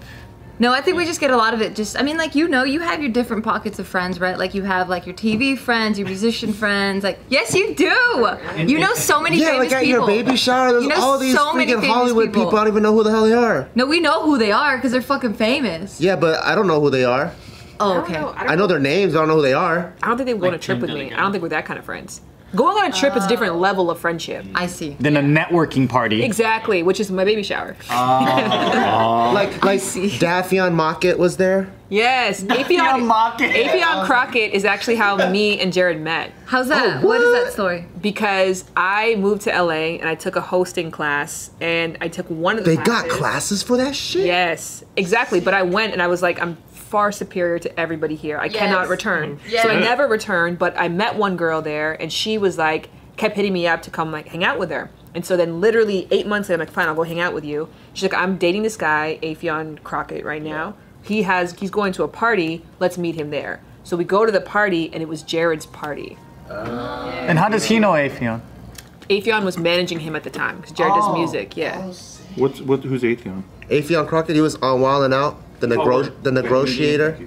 No, 0.60 0.72
I 0.72 0.80
think 0.80 0.96
we 0.96 1.04
just 1.04 1.18
get 1.18 1.32
a 1.32 1.36
lot 1.36 1.52
of 1.52 1.60
it. 1.60 1.74
Just, 1.74 1.98
I 1.98 2.02
mean, 2.02 2.16
like 2.16 2.36
you 2.36 2.46
know, 2.46 2.62
you 2.62 2.78
have 2.80 3.00
your 3.00 3.10
different 3.10 3.42
pockets 3.42 3.80
of 3.80 3.88
friends, 3.88 4.20
right? 4.20 4.38
Like 4.38 4.54
you 4.54 4.62
have 4.62 4.88
like 4.88 5.04
your 5.04 5.14
TV 5.16 5.58
friends, 5.58 5.98
your 5.98 6.06
musician 6.06 6.52
friends. 6.62 7.02
Like, 7.02 7.18
yes, 7.28 7.54
you 7.54 7.74
do. 7.74 8.28
You 8.56 8.78
know 8.78 8.94
so 8.94 9.20
many 9.20 9.40
yeah, 9.40 9.46
famous 9.50 9.72
like 9.72 9.72
at 9.72 9.84
people. 9.84 10.06
your 10.06 10.06
baby 10.06 10.36
shower, 10.36 10.70
there's 10.70 10.84
You 10.84 10.90
know 10.90 11.00
all 11.00 11.18
these 11.18 11.34
so 11.34 11.52
freaking 11.52 11.80
famous 11.80 11.86
Hollywood 11.86 12.26
people. 12.26 12.44
people. 12.44 12.58
I 12.58 12.62
don't 12.62 12.72
even 12.72 12.82
know 12.84 12.92
who 12.92 13.02
the 13.02 13.10
hell 13.10 13.24
they 13.24 13.32
are. 13.32 13.68
No, 13.74 13.86
we 13.86 13.98
know 13.98 14.22
who 14.22 14.38
they 14.38 14.52
are 14.52 14.76
because 14.76 14.92
they're 14.92 15.02
fucking 15.02 15.34
famous. 15.34 16.00
Yeah, 16.00 16.14
but 16.14 16.42
I 16.44 16.54
don't 16.54 16.68
know 16.68 16.80
who 16.80 16.90
they 16.90 17.04
are. 17.04 17.32
Oh, 17.80 18.00
okay. 18.02 18.12
don't 18.12 18.22
know. 18.22 18.28
I 18.36 18.52
I 18.52 18.54
know 18.54 18.68
their 18.68 18.78
names. 18.78 19.16
I 19.16 19.18
don't 19.18 19.28
know 19.28 19.36
who 19.36 19.42
they 19.42 19.54
are. 19.54 19.92
I 20.02 20.08
don't 20.08 20.16
think 20.16 20.26
they 20.26 20.34
would 20.34 20.42
go 20.42 20.48
on 20.48 20.54
a 20.54 20.58
trip 20.58 20.78
with 20.78 20.90
me. 20.90 21.12
I 21.12 21.16
don't 21.16 21.32
think 21.32 21.42
we're 21.42 21.48
that 21.48 21.66
kind 21.66 21.78
of 21.78 21.84
friends. 21.84 22.20
Going 22.54 22.76
on 22.76 22.90
a 22.90 22.92
trip 22.92 23.16
is 23.16 23.24
a 23.24 23.28
different 23.28 23.54
uh, 23.54 23.58
level 23.58 23.90
of 23.90 23.98
friendship. 23.98 24.44
I 24.54 24.66
see. 24.66 24.96
Then 25.00 25.16
a 25.16 25.20
networking 25.22 25.88
party. 25.88 26.22
Exactly, 26.22 26.82
which 26.82 27.00
is 27.00 27.10
my 27.10 27.24
baby 27.24 27.42
shower. 27.42 27.76
Uh, 27.90 29.32
like 29.32 29.64
like 29.64 29.80
see. 29.80 30.16
Daffy 30.18 30.58
Mockett 30.70 31.18
was 31.18 31.36
there. 31.36 31.72
yes, 31.88 32.42
Afion, 32.44 33.08
Afion 33.38 34.06
Crockett 34.06 34.52
is 34.52 34.64
actually 34.64 34.96
how 34.96 35.30
me 35.30 35.58
and 35.60 35.72
Jared 35.72 36.00
met. 36.00 36.32
How's 36.46 36.68
that? 36.68 37.02
Oh, 37.02 37.06
what 37.06 37.20
is 37.20 37.32
that 37.44 37.52
story? 37.52 37.86
because 38.00 38.64
I 38.76 39.14
moved 39.16 39.42
to 39.42 39.50
LA 39.50 39.96
and 39.98 40.06
I 40.08 40.14
took 40.14 40.36
a 40.36 40.40
hosting 40.42 40.90
class 40.90 41.50
and 41.60 41.96
I 42.02 42.08
took 42.08 42.28
one 42.28 42.58
of 42.58 42.64
the 42.64 42.70
They 42.72 42.76
got 42.76 43.04
classes. 43.08 43.18
classes 43.18 43.62
for 43.62 43.76
that 43.78 43.96
shit. 43.96 44.26
Yes, 44.26 44.84
exactly. 44.96 45.40
But 45.40 45.54
I 45.54 45.62
went 45.62 45.94
and 45.94 46.02
I 46.02 46.06
was 46.06 46.20
like, 46.20 46.38
I'm 46.40 46.58
far 46.84 47.10
superior 47.10 47.58
to 47.58 47.80
everybody 47.80 48.14
here. 48.14 48.38
I 48.38 48.48
cannot 48.48 48.88
return. 48.88 49.40
So 49.48 49.68
I 49.68 49.80
never 49.80 50.06
returned, 50.06 50.58
but 50.58 50.78
I 50.78 50.88
met 50.88 51.16
one 51.16 51.36
girl 51.36 51.62
there 51.62 52.00
and 52.00 52.12
she 52.12 52.38
was 52.38 52.58
like, 52.58 52.90
kept 53.16 53.36
hitting 53.36 53.52
me 53.52 53.66
up 53.66 53.82
to 53.82 53.90
come 53.90 54.12
like 54.12 54.28
hang 54.28 54.44
out 54.44 54.58
with 54.58 54.70
her. 54.70 54.90
And 55.14 55.24
so 55.24 55.36
then 55.36 55.60
literally 55.60 56.08
eight 56.10 56.26
months 56.26 56.48
later, 56.48 56.60
I'm 56.60 56.66
like, 56.66 56.74
fine, 56.74 56.88
I'll 56.88 56.94
go 56.94 57.04
hang 57.04 57.20
out 57.20 57.34
with 57.34 57.44
you. 57.44 57.68
She's 57.92 58.02
like, 58.02 58.20
I'm 58.20 58.36
dating 58.36 58.62
this 58.62 58.76
guy, 58.76 59.18
Afion 59.22 59.82
Crockett, 59.82 60.24
right 60.24 60.42
now. 60.42 60.74
He 61.02 61.22
has 61.22 61.52
he's 61.58 61.70
going 61.70 61.92
to 61.94 62.02
a 62.02 62.08
party. 62.08 62.64
Let's 62.80 62.98
meet 62.98 63.14
him 63.14 63.30
there. 63.30 63.60
So 63.84 63.96
we 63.96 64.04
go 64.04 64.26
to 64.26 64.32
the 64.32 64.40
party 64.40 64.90
and 64.92 65.02
it 65.02 65.08
was 65.08 65.22
Jared's 65.22 65.66
party. 65.66 66.16
Oh. 66.50 67.10
And 67.28 67.38
how 67.38 67.48
does 67.48 67.64
he 67.64 67.78
know 67.78 67.92
Afion? 67.92 68.40
Afion 69.08 69.44
was 69.44 69.58
managing 69.58 70.00
him 70.00 70.16
at 70.16 70.24
the 70.24 70.30
time 70.30 70.56
because 70.56 70.72
Jared 70.72 70.94
does 70.94 71.04
oh. 71.06 71.16
music. 71.16 71.56
Yeah. 71.56 71.80
Oh, 71.82 71.94
What's 72.36 72.60
what? 72.60 72.82
Who's 72.82 73.02
Afion? 73.02 73.44
Afion 73.68 74.08
Crockett, 74.08 74.34
he 74.34 74.42
was 74.42 74.56
on 74.56 74.80
Wild 74.80 75.04
and 75.04 75.14
Out, 75.14 75.40
the 75.66 75.76
negro- 75.76 76.22
the 76.22 76.32
negotiator. 76.32 77.18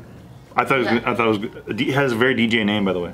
I 0.55 0.65
thought 0.65 0.79
it 0.79 0.91
was, 0.93 1.03
I 1.03 1.13
thought 1.15 1.43
it 1.43 1.65
was. 1.67 1.79
He 1.79 1.91
has 1.91 2.11
a 2.11 2.15
very 2.15 2.35
DJ 2.35 2.65
name, 2.65 2.85
by 2.85 2.93
the 2.93 2.99
way. 2.99 3.13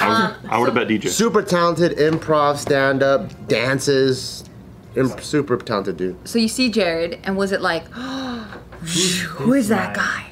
I, 0.00 0.08
was, 0.08 0.18
um, 0.18 0.50
I 0.50 0.58
would 0.58 0.66
have 0.66 0.74
bet 0.74 0.88
DJ. 0.88 1.08
Super 1.08 1.42
talented 1.42 1.96
improv, 1.98 2.56
stand 2.56 3.02
up, 3.02 3.48
dances. 3.48 4.44
Im- 4.96 5.18
super 5.20 5.56
talented 5.56 5.96
dude. 5.96 6.28
So 6.28 6.38
you 6.38 6.48
see 6.48 6.68
Jared, 6.70 7.20
and 7.24 7.36
was 7.36 7.52
it 7.52 7.60
like, 7.60 7.86
who 7.92 9.52
is 9.54 9.68
that 9.68 9.94
guy? 9.94 10.26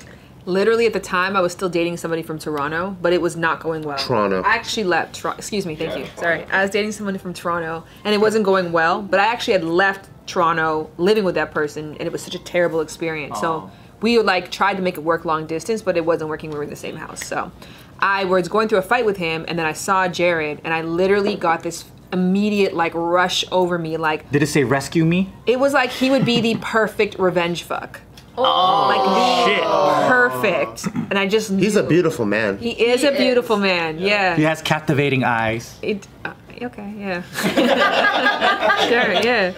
Literally 0.46 0.87
at 0.87 0.94
the 0.94 1.00
time, 1.00 1.37
I 1.37 1.40
was 1.42 1.52
still 1.52 1.68
dating 1.68 1.98
somebody 1.98 2.22
from 2.22 2.38
Toronto, 2.38 2.96
but 3.02 3.12
it 3.12 3.20
was 3.20 3.37
not 3.37 3.61
going 3.61 3.82
well. 3.82 3.98
Toronto. 3.98 4.42
I 4.42 4.54
actually 4.54 4.84
left. 4.84 5.20
Tor- 5.20 5.34
excuse 5.37 5.66
me. 5.66 5.76
Thank 5.76 5.98
you. 5.98 6.06
Sorry. 6.16 6.44
I 6.44 6.62
was 6.62 6.70
dating 6.70 6.92
somebody 6.92 7.18
from 7.18 7.34
Toronto, 7.34 7.84
and 8.04 8.14
it 8.14 8.18
wasn't 8.18 8.44
going 8.46 8.72
well. 8.72 9.02
But 9.02 9.20
I 9.20 9.26
actually 9.26 9.52
had 9.52 9.64
left 9.64 10.08
Toronto, 10.26 10.90
living 10.96 11.24
with 11.24 11.34
that 11.34 11.52
person, 11.52 11.90
and 11.98 12.00
it 12.00 12.12
was 12.12 12.22
such 12.22 12.34
a 12.34 12.38
terrible 12.38 12.80
experience. 12.80 13.38
So 13.40 13.70
we 14.00 14.18
like 14.20 14.50
tried 14.50 14.74
to 14.76 14.82
make 14.82 14.96
it 14.96 15.02
work 15.04 15.24
long 15.24 15.46
distance, 15.46 15.82
but 15.82 15.96
it 15.96 16.04
wasn't 16.04 16.30
working. 16.30 16.50
We 16.50 16.56
were 16.56 16.64
in 16.64 16.70
the 16.70 16.76
same 16.76 16.96
house. 16.96 17.24
So 17.26 17.50
I 17.98 18.24
was 18.24 18.48
going 18.48 18.68
through 18.68 18.78
a 18.78 18.82
fight 18.82 19.04
with 19.04 19.16
him, 19.16 19.44
and 19.48 19.58
then 19.58 19.66
I 19.66 19.72
saw 19.72 20.08
Jared, 20.08 20.61
and 20.64 20.72
I 20.72 20.82
literally 20.82 21.34
got 21.37 21.62
this 21.62 21.84
immediate 22.12 22.74
like 22.74 22.92
rush 22.94 23.44
over 23.52 23.78
me, 23.78 23.96
like 23.96 24.30
Did 24.30 24.42
it 24.42 24.46
say 24.46 24.64
rescue 24.64 25.04
me? 25.04 25.30
it 25.46 25.61
was 25.61 25.72
like 25.74 25.90
he 25.90 26.11
would 26.11 26.24
be 26.24 26.40
the 26.40 26.56
perfect 26.61 27.18
revenge 27.18 27.64
fuck. 27.64 28.00
Oh, 28.40 28.87
like 28.88 29.04
the 29.04 29.56
Shit. 29.56 30.08
perfect. 30.08 30.87
And 31.11 31.18
I 31.18 31.26
just 31.26 31.50
He's 31.50 31.74
a 31.76 31.82
beautiful 31.82 32.24
man. 32.24 32.56
He 32.58 32.70
is 32.70 33.02
a 33.02 33.11
beautiful 33.11 33.56
man. 33.56 33.98
Yeah. 33.98 34.37
He 34.37 34.44
has 34.44 34.62
captivating 34.62 35.24
eyes. 35.24 35.76
It, 35.82 36.06
uh, 36.24 36.32
okay. 36.62 36.92
Yeah. 36.98 37.22
sure. 38.88 39.12
Yeah. 39.22 39.52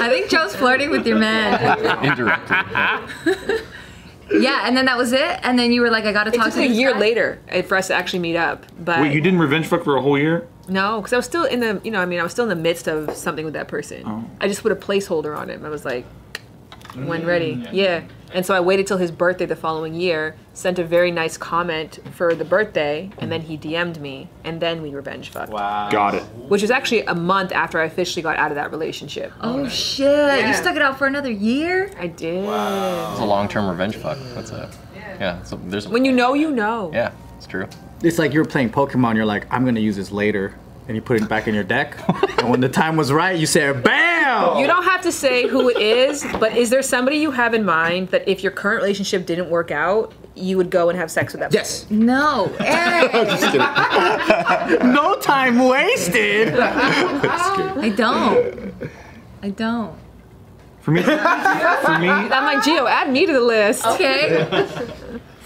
I 0.00 0.08
think 0.08 0.30
Joe's 0.30 0.54
flirting 0.56 0.90
with 0.90 1.06
your 1.06 1.18
man. 1.18 2.04
Indirectly. 2.04 2.56
yeah, 4.32 4.66
and 4.66 4.76
then 4.76 4.84
that 4.86 4.96
was 4.96 5.12
it. 5.12 5.40
And 5.42 5.58
then 5.58 5.72
you 5.72 5.80
were 5.80 5.90
like, 5.90 6.04
I 6.04 6.12
gotta 6.12 6.30
It 6.30 6.36
talk 6.36 6.46
took 6.46 6.54
to 6.54 6.60
a 6.64 6.68
this 6.68 6.76
year 6.76 6.92
guy? 6.92 6.98
later 6.98 7.40
uh, 7.50 7.62
for 7.62 7.76
us 7.76 7.88
to 7.88 7.94
actually 7.94 8.20
meet 8.20 8.36
up. 8.36 8.64
But 8.78 9.00
Wait, 9.02 9.12
you 9.12 9.20
didn't 9.20 9.40
revenge 9.40 9.66
fuck 9.66 9.82
for 9.84 9.96
a 9.96 10.02
whole 10.02 10.18
year? 10.18 10.46
no, 10.68 11.00
because 11.00 11.12
I 11.12 11.16
was 11.16 11.26
still 11.26 11.44
in 11.44 11.58
the, 11.60 11.80
you 11.82 11.90
know, 11.90 12.00
I 12.00 12.06
mean, 12.06 12.20
I 12.20 12.22
was 12.22 12.30
still 12.30 12.44
in 12.44 12.48
the 12.50 12.62
midst 12.62 12.86
of 12.86 13.16
something 13.16 13.44
with 13.44 13.54
that 13.54 13.66
person. 13.66 14.04
Oh. 14.06 14.24
I 14.40 14.46
just 14.46 14.62
put 14.62 14.70
a 14.70 14.76
placeholder 14.76 15.36
on 15.36 15.50
him. 15.50 15.64
I 15.66 15.68
was 15.68 15.84
like, 15.84 16.04
when 16.94 17.24
ready. 17.26 17.56
Mm, 17.56 17.68
yeah. 17.72 18.02
And 18.32 18.46
so 18.46 18.54
I 18.54 18.60
waited 18.60 18.86
till 18.86 18.98
his 18.98 19.10
birthday 19.10 19.44
the 19.44 19.56
following 19.56 19.92
year, 19.94 20.36
sent 20.54 20.78
a 20.78 20.84
very 20.84 21.10
nice 21.10 21.36
comment 21.36 21.98
for 22.14 22.32
the 22.34 22.44
birthday, 22.44 23.10
and 23.18 23.30
then 23.30 23.40
he 23.40 23.58
DM'd 23.58 24.00
me, 24.00 24.28
and 24.44 24.60
then 24.60 24.82
we 24.82 24.94
revenge 24.94 25.30
fucked. 25.30 25.52
Wow. 25.52 25.90
Got 25.90 26.14
it. 26.14 26.22
Which 26.48 26.62
was 26.62 26.70
actually 26.70 27.02
a 27.02 27.14
month 27.14 27.50
after 27.50 27.80
I 27.80 27.86
officially 27.86 28.22
got 28.22 28.36
out 28.36 28.52
of 28.52 28.54
that 28.54 28.70
relationship. 28.70 29.32
Oh 29.40 29.68
shit! 29.68 30.46
You 30.46 30.54
stuck 30.54 30.76
it 30.76 30.82
out 30.82 30.96
for 30.96 31.06
another 31.08 31.30
year. 31.30 31.90
I 31.98 32.06
did. 32.06 32.44
Wow. 32.44 33.12
It's 33.12 33.20
a 33.20 33.24
long-term 33.24 33.68
revenge 33.68 33.96
fuck. 33.96 34.18
That's 34.34 34.50
it. 34.52 34.68
Yeah. 34.94 35.42
So 35.42 35.60
there's. 35.64 35.88
When 35.88 36.04
you 36.04 36.12
know, 36.12 36.34
you 36.34 36.52
know. 36.52 36.90
Yeah, 36.94 37.12
it's 37.36 37.46
true. 37.46 37.66
It's 38.02 38.18
like 38.18 38.32
you're 38.32 38.44
playing 38.44 38.70
Pokemon. 38.70 39.16
You're 39.16 39.26
like, 39.26 39.46
I'm 39.50 39.64
gonna 39.64 39.80
use 39.80 39.96
this 39.96 40.12
later, 40.12 40.54
and 40.90 40.96
you 40.96 41.00
put 41.00 41.22
it 41.22 41.28
back 41.28 41.46
in 41.46 41.54
your 41.54 41.62
deck. 41.62 41.96
and 42.40 42.50
when 42.50 42.58
the 42.58 42.68
time 42.68 42.96
was 42.96 43.12
right, 43.12 43.38
you 43.38 43.46
say, 43.46 43.72
"Bam!" 43.72 44.58
You 44.58 44.66
don't 44.66 44.82
have 44.82 45.00
to 45.02 45.12
say 45.12 45.46
who 45.46 45.68
it 45.68 45.76
is, 45.76 46.26
but 46.40 46.56
is 46.56 46.68
there 46.68 46.82
somebody 46.82 47.18
you 47.18 47.30
have 47.30 47.54
in 47.54 47.64
mind 47.64 48.08
that 48.08 48.28
if 48.28 48.42
your 48.42 48.50
current 48.50 48.82
relationship 48.82 49.24
didn't 49.24 49.48
work 49.50 49.70
out, 49.70 50.12
you 50.34 50.56
would 50.56 50.68
go 50.68 50.88
and 50.88 50.98
have 50.98 51.08
sex 51.08 51.32
with 51.32 51.42
that 51.42 51.54
Yes. 51.54 51.86
No, 51.90 52.52
Eric. 52.58 53.12
no 54.82 55.14
time 55.20 55.60
wasted. 55.60 56.54
I 56.58 57.92
don't. 57.96 58.74
I 59.44 59.50
don't. 59.50 59.94
For 60.80 60.90
me, 60.90 61.02
for 61.02 61.12
me, 61.12 61.18
person? 61.18 62.32
I'm 62.32 62.44
like, 62.44 62.64
Gio, 62.64 62.90
add 62.90 63.12
me 63.12 63.26
to 63.26 63.32
the 63.32 63.40
list. 63.40 63.86
Okay. 63.86 64.44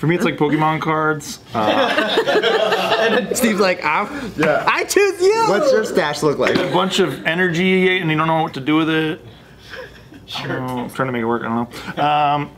for 0.05 0.09
me, 0.09 0.17
it's 0.17 0.25
like 0.25 0.37
Pokemon 0.37 0.83
cards. 0.83 1.39
Uh, 1.55 3.35
Steve's 3.35 3.59
like, 3.59 3.83
I'm, 3.83 4.33
Yeah. 4.37 4.63
I 4.69 4.85
choose 4.85 5.19
you. 5.19 5.47
What's 5.49 5.73
your 5.73 5.83
stash 5.85 6.23
look 6.23 6.39
like? 6.39 6.57
a 6.57 6.71
bunch 6.71 6.99
of 6.99 7.25
energy, 7.25 7.99
and 7.99 8.11
you 8.11 8.17
don't 8.19 8.27
know 8.27 8.43
what 8.43 8.53
to 8.53 8.61
do 8.61 8.77
with 8.77 8.91
it. 8.91 9.23
Sure. 10.27 10.61
I'm 10.61 10.91
trying 10.91 11.09
to 11.09 11.13
make 11.13 11.23
it 11.23 11.27
work. 11.27 11.43
I 11.43 11.47
don't 11.47 11.97
know. 11.97 12.05
Um, 12.05 12.51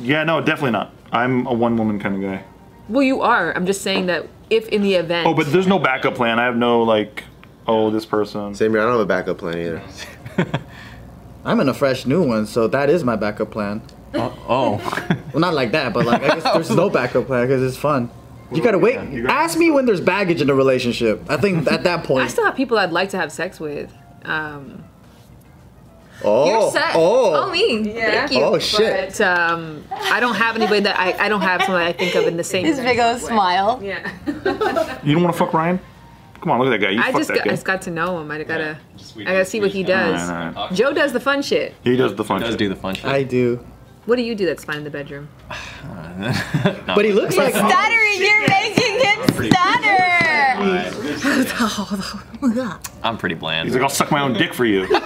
yeah, 0.00 0.24
no, 0.24 0.40
definitely 0.40 0.70
not. 0.70 0.92
I'm 1.12 1.46
a 1.46 1.52
one-woman 1.52 2.00
kind 2.00 2.14
of 2.16 2.22
guy. 2.22 2.42
Well, 2.88 3.02
you 3.02 3.20
are. 3.20 3.54
I'm 3.54 3.66
just 3.66 3.82
saying 3.82 4.06
that 4.06 4.26
if 4.48 4.66
in 4.68 4.80
the 4.80 4.94
event. 4.94 5.26
Oh, 5.26 5.34
but 5.34 5.52
there's 5.52 5.66
no 5.66 5.78
backup 5.78 6.14
plan. 6.14 6.38
I 6.38 6.44
have 6.44 6.56
no 6.56 6.84
like, 6.84 7.24
oh, 7.66 7.90
this 7.90 8.06
person. 8.06 8.54
Same 8.54 8.70
here. 8.70 8.80
I 8.80 8.84
don't 8.84 8.92
have 8.92 9.00
a 9.00 9.04
backup 9.04 9.36
plan 9.36 9.58
either. 9.58 9.82
I'm 11.44 11.60
in 11.60 11.68
a 11.68 11.74
fresh 11.74 12.06
new 12.06 12.26
one, 12.26 12.46
so 12.46 12.66
that 12.68 12.88
is 12.88 13.04
my 13.04 13.16
backup 13.16 13.50
plan. 13.50 13.82
Oh. 14.14 14.80
Well, 15.32 15.40
not 15.40 15.54
like 15.54 15.72
that, 15.72 15.92
but 15.92 16.06
like 16.06 16.22
I 16.22 16.28
guess 16.38 16.42
there's 16.44 16.70
no 16.70 16.88
backup 16.98 17.26
plan 17.26 17.46
because 17.46 17.62
it's 17.62 17.76
fun. 17.76 18.10
You 18.52 18.62
gotta 18.62 18.78
wait. 18.78 19.00
You 19.10 19.22
gotta- 19.22 19.34
Ask 19.34 19.58
me 19.58 19.70
when 19.70 19.86
there's 19.86 20.00
baggage 20.00 20.40
in 20.40 20.48
a 20.50 20.54
relationship. 20.54 21.22
I 21.28 21.36
think 21.36 21.66
at 21.70 21.82
that 21.84 22.04
point 22.04 22.20
I 22.20 22.22
point. 22.24 22.30
still 22.30 22.44
have 22.44 22.54
people 22.54 22.78
I'd 22.78 22.92
like 22.92 23.08
to 23.10 23.16
have 23.16 23.32
sex 23.32 23.58
with. 23.58 23.92
Um, 24.24 24.84
Oh. 26.26 26.46
You're 26.48 26.70
set. 26.70 26.92
Oh. 26.94 27.34
Oh, 27.48 27.50
me. 27.50 27.92
Thank 27.92 28.30
you. 28.32 28.40
Oh 28.40 28.58
shit. 28.58 29.18
But 29.18 29.20
um, 29.20 29.84
I 29.90 30.20
don't 30.20 30.36
have 30.36 30.54
anybody 30.56 30.80
that 30.80 30.98
I, 30.98 31.26
I 31.26 31.28
don't 31.28 31.42
have 31.42 31.62
someone 31.64 31.82
I 31.82 31.92
think 31.92 32.14
of 32.14 32.26
in 32.26 32.36
the 32.36 32.44
same. 32.44 32.64
His 32.64 32.78
big 32.80 32.98
old 32.98 33.20
smile. 33.20 33.80
Yeah. 33.82 34.10
You 35.02 35.14
don't 35.14 35.22
want 35.24 35.34
to 35.34 35.38
fuck 35.38 35.52
Ryan? 35.52 35.80
Come 36.40 36.50
on, 36.52 36.60
look 36.60 36.68
at 36.72 36.78
that 36.80 36.86
guy. 36.86 36.90
You 36.92 37.00
I 37.00 37.10
fuck 37.10 37.16
just 37.20 37.28
that 37.28 37.34
got, 37.38 37.42
I 37.42 37.48
guy. 37.48 37.50
just 37.54 37.64
got 37.66 37.82
to 37.82 37.90
know 37.90 38.20
him. 38.20 38.30
I 38.30 38.42
gotta 38.44 38.78
Just 38.96 39.16
I 39.18 39.24
gotta 39.24 39.44
see 39.44 39.60
what 39.60 39.70
he 39.72 39.82
does. 39.82 40.28
All 40.30 40.34
right, 40.36 40.56
all 40.56 40.66
right. 40.68 40.74
Joe 40.74 40.92
does 40.94 41.12
the 41.12 41.20
fun 41.20 41.42
shit. 41.42 41.74
He 41.82 41.96
does 41.96 42.14
the 42.14 42.24
fun 42.24 42.40
Does 42.40 42.50
shit. 42.50 42.58
do 42.58 42.68
the 42.68 42.76
fun 42.76 42.94
shit. 42.94 43.04
I 43.06 43.22
do. 43.24 43.64
What 44.06 44.16
do 44.16 44.22
you 44.22 44.34
do 44.34 44.44
that's 44.44 44.64
fine 44.64 44.78
in 44.78 44.84
the 44.84 44.90
bedroom? 44.90 45.28
But 46.86 47.04
he 47.04 47.12
looks 47.12 47.36
like 47.36 47.52
Stuttering, 47.54 48.18
you're 48.18 48.48
making 48.48 49.00
him 49.00 49.18
stutter. 49.50 51.03
I'm 53.02 53.18
pretty 53.18 53.34
bland. 53.34 53.68
He's 53.68 53.74
like, 53.74 53.82
I'll 53.82 53.88
suck 53.88 54.10
my 54.10 54.20
own 54.20 54.32
dick 54.34 54.54
for 54.54 54.64
you. 54.64 54.86
for 54.86 54.96
you, 54.96 55.02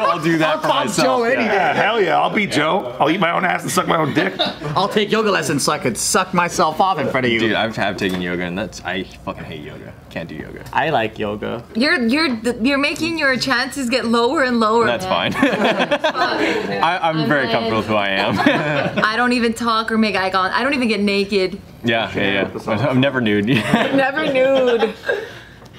I'll 0.00 0.22
do 0.22 0.38
that 0.38 0.62
for 0.62 0.68
myself. 0.68 1.20
yeah. 1.22 1.40
yeah, 1.40 1.72
hell 1.74 2.00
yeah. 2.00 2.20
I'll 2.20 2.34
beat 2.34 2.50
Joe. 2.50 2.96
I'll 2.98 3.10
eat 3.10 3.20
my 3.20 3.30
own 3.30 3.44
ass 3.44 3.62
and 3.62 3.70
suck 3.70 3.86
my 3.86 3.96
own 3.96 4.12
dick. 4.14 4.34
I'll 4.76 4.88
take 4.88 5.10
yoga 5.10 5.30
lessons 5.30 5.64
so 5.64 5.72
I 5.72 5.78
could 5.78 5.96
suck 5.96 6.34
myself 6.34 6.80
off 6.80 6.98
in 6.98 7.08
front 7.08 7.26
of 7.26 7.32
you. 7.32 7.38
Dude, 7.38 7.54
I've, 7.54 7.78
I've 7.78 7.96
taken 7.96 8.20
yoga 8.20 8.42
and 8.42 8.58
that's 8.58 8.82
I 8.84 9.04
fucking 9.04 9.44
hate 9.44 9.62
yoga. 9.62 9.94
Can't 10.10 10.28
do 10.28 10.34
yoga. 10.34 10.64
I 10.72 10.90
like 10.90 11.18
yoga. 11.18 11.64
You're 11.74 12.06
you're 12.06 12.34
you're 12.62 12.78
making 12.78 13.18
your 13.18 13.36
chances 13.38 13.88
get 13.88 14.04
lower 14.04 14.42
and 14.42 14.60
lower. 14.60 14.84
That's 14.84 15.06
fine. 15.06 15.32
I, 15.34 16.98
I'm 17.02 17.28
very 17.28 17.46
then- 17.46 17.52
comfortable 17.52 17.78
with 17.78 17.86
who 17.86 17.94
I 17.94 18.08
am. 18.10 18.38
I 19.04 19.16
don't 19.16 19.32
even 19.32 19.54
talk 19.54 19.90
or 19.90 19.98
make 19.98 20.16
eye 20.16 20.30
contact. 20.30 20.58
I 20.58 20.62
don't 20.62 20.74
even 20.74 20.88
get 20.88 21.00
naked. 21.00 21.60
Yeah, 21.84 22.12
yeah, 22.14 22.50
yeah. 22.66 22.88
I'm 22.88 23.00
never 23.00 23.20
nude. 23.20 23.46
Never 23.46 24.32
nude. 24.32 24.94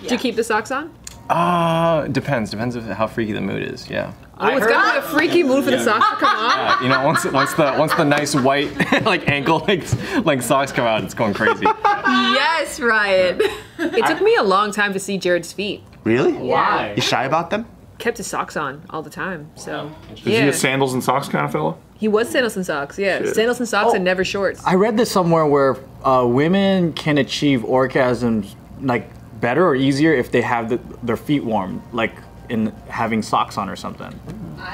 Do 0.07 0.13
you 0.13 0.17
keep 0.17 0.35
the 0.35 0.43
socks 0.43 0.71
on? 0.71 0.93
Uh, 1.29 2.07
depends. 2.07 2.49
Depends 2.51 2.75
of 2.75 2.83
how 2.85 3.07
freaky 3.07 3.31
the 3.31 3.41
mood 3.41 3.63
is. 3.63 3.89
Yeah. 3.89 4.13
Oh, 4.37 4.57
it's 4.57 4.65
gotta 4.67 4.99
be 5.01 5.05
a 5.05 5.09
freaky 5.09 5.43
mood 5.43 5.63
for 5.63 5.71
the 5.71 5.79
socks 5.81 6.09
to 6.09 6.15
come 6.17 6.37
on. 6.37 6.83
You 6.83 6.89
know, 6.89 7.05
once 7.05 7.23
once 7.25 7.53
the 7.53 7.75
once 7.77 7.93
the 7.93 8.03
nice 8.03 8.35
white 8.35 8.71
like 9.03 9.29
ankle 9.29 9.59
length 9.59 10.25
like 10.25 10.41
socks 10.41 10.71
come 10.71 10.85
out, 10.85 11.03
it's 11.03 11.13
going 11.13 11.33
crazy. 11.33 11.65
Yes, 11.65 12.79
Ryan. 12.79 13.39
It 13.79 14.05
took 14.05 14.21
me 14.21 14.35
a 14.35 14.43
long 14.43 14.71
time 14.71 14.91
to 14.93 14.99
see 14.99 15.17
Jared's 15.17 15.53
feet. 15.53 15.83
Really? 16.03 16.33
Why? 16.33 16.93
You 16.95 17.01
shy 17.01 17.23
about 17.25 17.49
them? 17.51 17.65
Kept 17.99 18.17
his 18.17 18.27
socks 18.27 18.57
on 18.57 18.83
all 18.89 19.01
the 19.01 19.09
time. 19.09 19.49
So 19.55 19.91
Is 20.11 20.19
he 20.23 20.35
a 20.35 20.51
sandals 20.53 20.93
and 20.93 21.03
socks 21.03 21.29
kind 21.29 21.45
of 21.45 21.51
fella? 21.51 21.75
He 21.97 22.07
was 22.07 22.29
sandals 22.29 22.55
and 22.57 22.65
socks. 22.65 22.97
Yeah, 22.99 23.19
Shit. 23.19 23.35
sandals 23.35 23.59
and 23.59 23.67
socks 23.69 23.91
Oh. 23.91 23.95
and 23.95 24.03
never 24.03 24.23
shorts. 24.25 24.61
I 24.65 24.75
read 24.75 24.97
this 24.97 25.11
somewhere 25.11 25.45
where 25.45 25.77
uh, 26.03 26.25
women 26.27 26.93
can 26.93 27.17
achieve 27.17 27.61
orgasms 27.61 28.55
like 28.81 29.09
better 29.39 29.65
or 29.67 29.75
easier 29.75 30.13
if 30.13 30.31
they 30.31 30.41
have 30.41 30.69
the, 30.69 30.79
their 31.01 31.17
feet 31.17 31.43
warm, 31.43 31.81
like 31.93 32.11
in 32.49 32.67
having 32.89 33.21
socks 33.21 33.57
on 33.57 33.69
or 33.69 33.75
something. 33.75 34.17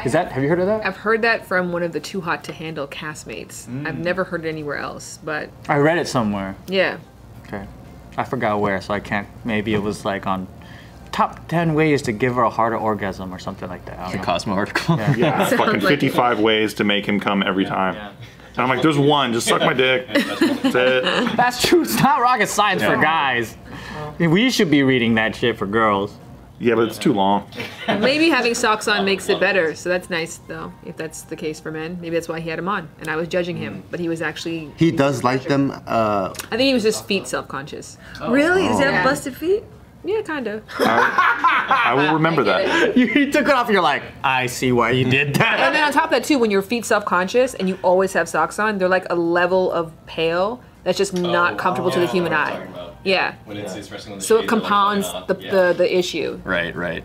Is 0.06 0.12
that? 0.14 0.32
Have 0.32 0.42
you 0.44 0.50
heard 0.50 0.60
of 0.60 0.66
that? 0.68 0.86
I've 0.86 0.98
heard 0.98 1.22
that 1.24 1.46
from 1.46 1.72
one 1.72 1.84
of 1.84 1.92
the 1.94 2.00
too 2.00 2.22
hot 2.22 2.44
to 2.46 2.54
handle 2.54 2.88
castmates. 2.88 3.68
I've 3.86 3.98
never 4.00 4.24
heard 4.24 4.46
it 4.46 4.50
anywhere 4.50 4.78
else, 4.78 5.20
but 5.24 5.50
I 5.68 5.78
read 5.78 5.98
it 5.98 6.08
somewhere. 6.08 6.56
yeah. 6.68 6.98
Okay, 7.48 7.66
I 8.18 8.24
forgot 8.24 8.60
where, 8.60 8.80
so 8.82 8.94
I 8.94 9.00
can't. 9.00 9.28
Maybe 9.44 9.74
it 9.74 9.82
was 9.82 10.06
like 10.06 10.28
on 10.28 10.48
top 11.12 11.48
ten 11.48 11.74
ways 11.74 12.02
to 12.04 12.12
give 12.12 12.36
her 12.36 12.44
a 12.44 12.50
harder 12.50 12.78
orgasm 12.78 13.34
or 13.34 13.40
something 13.40 13.70
like 13.70 13.86
that. 13.86 14.00
I 14.00 14.04
don't 14.04 14.12
The 14.14 14.18
know. 14.20 14.24
Cosmo 14.24 14.54
article. 14.56 14.98
Yeah, 14.98 15.46
fucking 15.50 15.82
like- 15.82 16.00
55 16.00 16.40
ways 16.40 16.74
to 16.76 16.84
make 16.84 17.06
him 17.06 17.20
come 17.20 17.44
every 17.44 17.66
time. 17.66 17.96
Yeah. 17.96 18.12
And 18.54 18.60
I'm 18.64 18.70
like, 18.70 18.82
there's 18.82 18.98
one. 18.98 19.32
Just 19.32 19.48
suck 19.48 19.62
my 19.62 19.74
dick. 19.74 20.08
That's 20.14 20.76
it. 20.76 21.04
That's 21.38 21.62
true. 21.66 21.84
It's 21.84 22.00
not 22.02 22.20
rocket 22.20 22.48
science 22.50 22.84
for 22.84 22.98
guys. 22.98 23.56
We 24.20 24.50
should 24.52 24.70
be 24.72 24.84
reading 24.84 25.16
that 25.16 25.36
shit 25.36 25.58
for 25.58 25.66
girls. 25.66 26.16
Yeah, 26.62 26.76
but 26.76 26.90
it's 26.90 26.98
too 26.98 27.14
long. 27.14 27.50
Maybe 27.88 28.28
having 28.28 28.54
socks 28.54 28.90
on 28.90 29.06
makes 29.06 29.30
it 29.30 29.40
better, 29.40 29.74
so 29.76 29.88
that's 29.88 30.10
nice 30.10 30.42
though. 30.50 30.74
If 30.86 30.98
that's 30.98 31.22
the 31.22 31.38
case 31.38 31.58
for 31.58 31.72
men, 31.72 31.98
maybe 32.02 32.16
that's 32.18 32.28
why 32.28 32.42
he 32.42 32.50
had 32.50 32.60
them 32.60 32.68
on, 32.68 32.90
and 33.00 33.08
I 33.08 33.16
was 33.16 33.30
judging 33.30 33.56
him, 33.56 33.82
but 33.90 34.00
he 34.02 34.10
was 34.10 34.22
actually. 34.22 34.70
He 34.76 34.92
does 34.92 35.24
like 35.24 35.44
them. 35.44 35.72
Uh, 35.88 36.34
I 36.52 36.58
think 36.58 36.64
he 36.64 36.74
was 36.74 36.84
just 36.84 37.06
feet 37.06 37.28
self-conscious. 37.28 37.98
Really? 38.28 38.64
Does 38.64 38.78
he 38.80 38.84
have 38.84 39.06
busted 39.06 39.38
feet? 39.38 39.64
Yeah, 40.04 40.22
kind 40.22 40.48
of. 40.48 40.64
I 40.80 41.94
will 41.96 42.14
remember 42.14 42.44
that. 42.46 42.96
You, 42.96 43.06
you 43.08 43.32
took 43.32 43.48
it 43.48 43.54
off. 43.54 43.68
And 43.68 43.74
you're 43.74 43.84
like, 43.84 44.04
I 44.24 44.48
see 44.48 44.72
why 44.72 44.92
you 44.92 45.04
did 45.10 45.36
that. 45.36 45.60
And 45.60 45.76
then 45.76 45.84
on 45.84 45.92
top 45.92 46.06
of 46.06 46.10
that 46.12 46.24
too, 46.24 46.40
when 46.40 46.52
your 46.52 46.62
feet 46.62 46.86
self-conscious 46.86 47.54
and 47.56 47.68
you 47.68 47.78
always 47.84 48.14
have 48.14 48.30
socks 48.30 48.60
on, 48.60 48.78
they're 48.78 48.88
like 48.88 49.06
a 49.10 49.16
level 49.16 49.72
of 49.72 49.92
pale 50.06 50.62
that's 50.84 50.98
just 50.98 51.18
oh, 51.18 51.22
not 51.22 51.58
comfortable 51.58 51.92
to 51.92 52.00
the 52.00 52.08
oh, 52.08 52.12
human 52.12 52.34
eye. 52.34 52.66
Yeah. 53.04 53.36
When 53.46 53.58
it's, 53.58 53.76
especially 53.76 54.12
when 54.12 54.20
the 54.20 54.26
So 54.26 54.38
it 54.38 54.42
shades 54.42 54.54
are, 54.54 54.56
like, 54.56 54.64
compounds 54.64 55.08
going 55.08 55.22
up. 55.24 55.28
the, 55.28 55.36
Yeah. 55.42 55.52
the 55.52 55.74
the 55.74 55.98
issue. 55.98 56.42
Right, 56.46 56.76
right. 56.76 57.04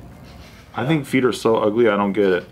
I 0.75 0.87
think 0.87 1.07
feet 1.07 1.25
are 1.25 1.33
so 1.33 1.57
ugly. 1.57 1.89
I 1.89 1.97
don't 1.97 2.13
get 2.13 2.31
it. 2.31 2.47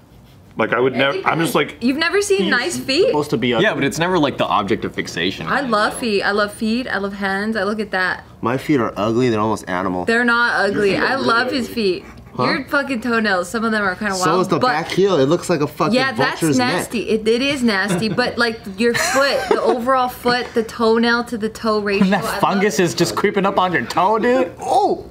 Like 0.57 0.73
I 0.73 0.81
would 0.81 0.95
never. 0.95 1.19
I'm 1.27 1.39
just 1.41 1.55
like. 1.55 1.83
You've 1.83 1.97
never 1.97 2.21
seen 2.21 2.51
nice 2.51 2.79
feet? 2.79 3.07
supposed 3.07 3.31
to 3.31 3.37
be. 3.39 3.49
Yeah, 3.49 3.75
but 3.75 3.85
it's 3.85 3.99
never 3.99 4.19
like 4.19 4.37
the 4.37 4.47
object 4.47 4.85
of 4.85 4.95
fixation. 4.95 5.47
I 5.47 5.61
love 5.63 5.95
feet. 5.99 6.23
I 6.23 6.33
love 6.33 6.53
feet. 6.53 6.87
I 6.87 6.99
love 6.99 7.15
hands. 7.15 7.57
I 7.57 7.63
look 7.65 7.81
at 7.81 7.91
that. 7.93 8.25
my 8.43 8.59
feet 8.59 8.79
are 8.81 8.93
ugly. 8.97 9.31
They're 9.31 9.41
almost 9.41 9.69
animal. 9.69 10.05
They're 10.05 10.25
not 10.25 10.55
ugly. 10.69 10.97
I 10.97 11.17
love 11.17 11.51
his 11.51 11.69
feet. 11.69 12.05
Your 12.39 12.65
fucking 12.65 13.03
toenails. 13.03 13.49
Some 13.51 13.63
of 13.65 13.73
them 13.73 13.83
are 13.83 13.95
kind 13.95 14.11
of 14.13 14.19
wild. 14.19 14.25
So 14.25 14.41
is 14.41 14.49
the 14.49 14.59
but 14.59 14.69
back 14.69 14.89
heel. 14.89 15.19
It 15.21 15.27
looks 15.27 15.51
like 15.51 15.61
a 15.61 15.67
fucking 15.67 15.95
yeah, 15.95 16.13
that's 16.13 16.41
vulture's 16.41 16.57
nasty. 16.59 17.01
neck. 17.01 17.21
It, 17.21 17.29
it 17.29 17.43
is 17.43 17.63
nasty. 17.63 18.09
but 18.09 18.39
like 18.39 18.59
your 18.79 18.95
foot, 18.95 19.39
the 19.51 19.61
overall 19.63 20.09
foot, 20.09 20.47
the 20.55 20.63
toenail 20.63 21.25
to 21.25 21.37
the 21.37 21.51
toe 21.51 21.81
ratio. 21.81 22.05
And 22.05 22.13
that 22.15 22.25
I 22.25 22.27
love 22.29 22.41
fungus 22.41 22.79
it. 22.81 22.85
is 22.85 22.95
just 22.95 23.17
creeping 23.17 23.45
up 23.45 23.59
on 23.59 23.73
your 23.73 23.85
toe, 23.85 24.19
dude. 24.19 24.53
Oh. 24.61 25.11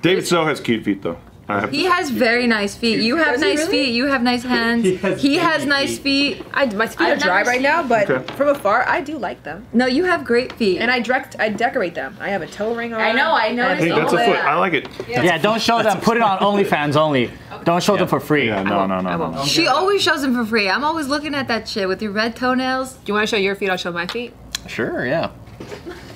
David 0.00 0.26
So 0.26 0.44
has 0.46 0.60
cute 0.60 0.82
feet 0.84 1.02
though. 1.02 1.18
I 1.48 1.60
have. 1.60 1.70
He 1.72 1.84
has 1.84 2.08
very 2.10 2.46
nice 2.46 2.74
feet. 2.76 3.00
You 3.00 3.16
have 3.16 3.34
Does 3.34 3.42
he 3.42 3.48
nice 3.48 3.58
really? 3.58 3.70
feet. 3.70 3.94
You 3.94 4.06
have 4.06 4.22
nice 4.22 4.42
hands. 4.56 4.84
He 5.20 5.36
has, 5.36 5.66
nice 5.66 5.98
feet. 5.98 6.44
I 6.54 6.66
my 6.66 6.86
feet 6.86 7.00
I've 7.00 7.18
are 7.18 7.20
dry 7.20 7.38
never 7.38 7.48
right 7.50 7.54
seen- 7.56 7.62
now, 7.62 7.82
but 7.82 8.08
Okay. 8.10 8.34
from 8.36 8.48
afar, 8.48 8.84
I 8.88 9.00
do 9.00 9.18
like 9.18 9.42
them. 9.42 9.66
No, 9.72 9.86
you 9.86 10.04
have 10.04 10.24
great 10.24 10.52
feet. 10.54 10.78
And 10.78 10.90
I 10.90 11.00
direct, 11.00 11.36
I 11.40 11.48
decorate 11.48 11.94
them. 11.94 12.16
I 12.20 12.28
have 12.30 12.42
a 12.42 12.46
toe 12.46 12.74
ring 12.74 12.94
on. 12.94 13.00
I 13.00 13.12
know, 13.12 13.32
I 13.32 13.50
noticed 13.52 13.82
Hey, 13.84 13.90
all 13.90 14.00
that's 14.00 14.12
a 14.12 14.16
that. 14.16 14.26
foot. 14.26 14.36
I 14.44 14.56
like 14.58 14.72
it. 14.74 14.88
Yeah, 15.08 15.36
don't 15.38 15.60
show 15.60 15.82
them. 15.82 16.00
Put 16.00 16.16
it 16.16 16.22
on 16.22 16.38
OnlyFans 16.38 16.96
only. 16.96 17.30
Don't 17.64 17.82
show 17.82 17.96
them 17.96 18.08
for 18.08 18.20
free. 18.20 18.46
Yeah, 18.46 18.62
no, 18.62 18.86
no, 18.86 19.00
no, 19.00 19.16
no. 19.16 19.30
no. 19.32 19.44
she 19.44 19.66
always 19.66 20.02
shows 20.02 20.22
them 20.22 20.34
for 20.34 20.44
free. 20.44 20.68
I'm 20.68 20.84
always 20.84 21.08
looking 21.08 21.34
at 21.34 21.48
that 21.48 21.68
shit 21.68 21.86
with 21.88 22.00
your 22.02 22.12
red 22.12 22.34
toenails. 22.36 22.94
Do 22.94 23.00
you 23.06 23.14
want 23.14 23.28
to 23.28 23.36
show 23.36 23.40
your 23.40 23.54
feet? 23.56 23.68
I'll 23.70 23.76
show 23.76 23.92
my 23.92 24.06
feet. 24.06 24.32
Sure, 24.68 25.04
yeah. 25.06 25.30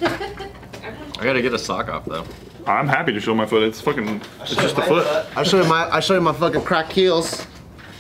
I 0.03 1.25
gotta 1.25 1.43
get 1.43 1.53
a 1.55 1.59
sock 1.59 1.89
off 1.89 2.05
though. 2.05 2.25
I'm 2.67 2.89
happy 2.89 3.13
to 3.13 3.21
show 3.21 3.35
my 3.35 3.47
foot. 3.47 3.63
It's 3.63 3.81
fucking. 3.81 4.21
It's 4.41 4.57
just 4.57 4.77
a 4.79 4.83
foot. 4.83 5.07
I 5.37 5.43
show 5.45 5.63
you 5.63 5.69
my. 5.69 5.89
I 5.89 6.01
show 6.01 6.15
you 6.15 6.21
my 6.21 6.33
fucking 6.33 6.63
crack 6.63 6.91
heels. 6.91 7.47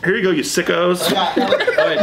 Here 0.04 0.16
you 0.16 0.22
go, 0.22 0.30
you 0.30 0.42
sickos. 0.42 1.10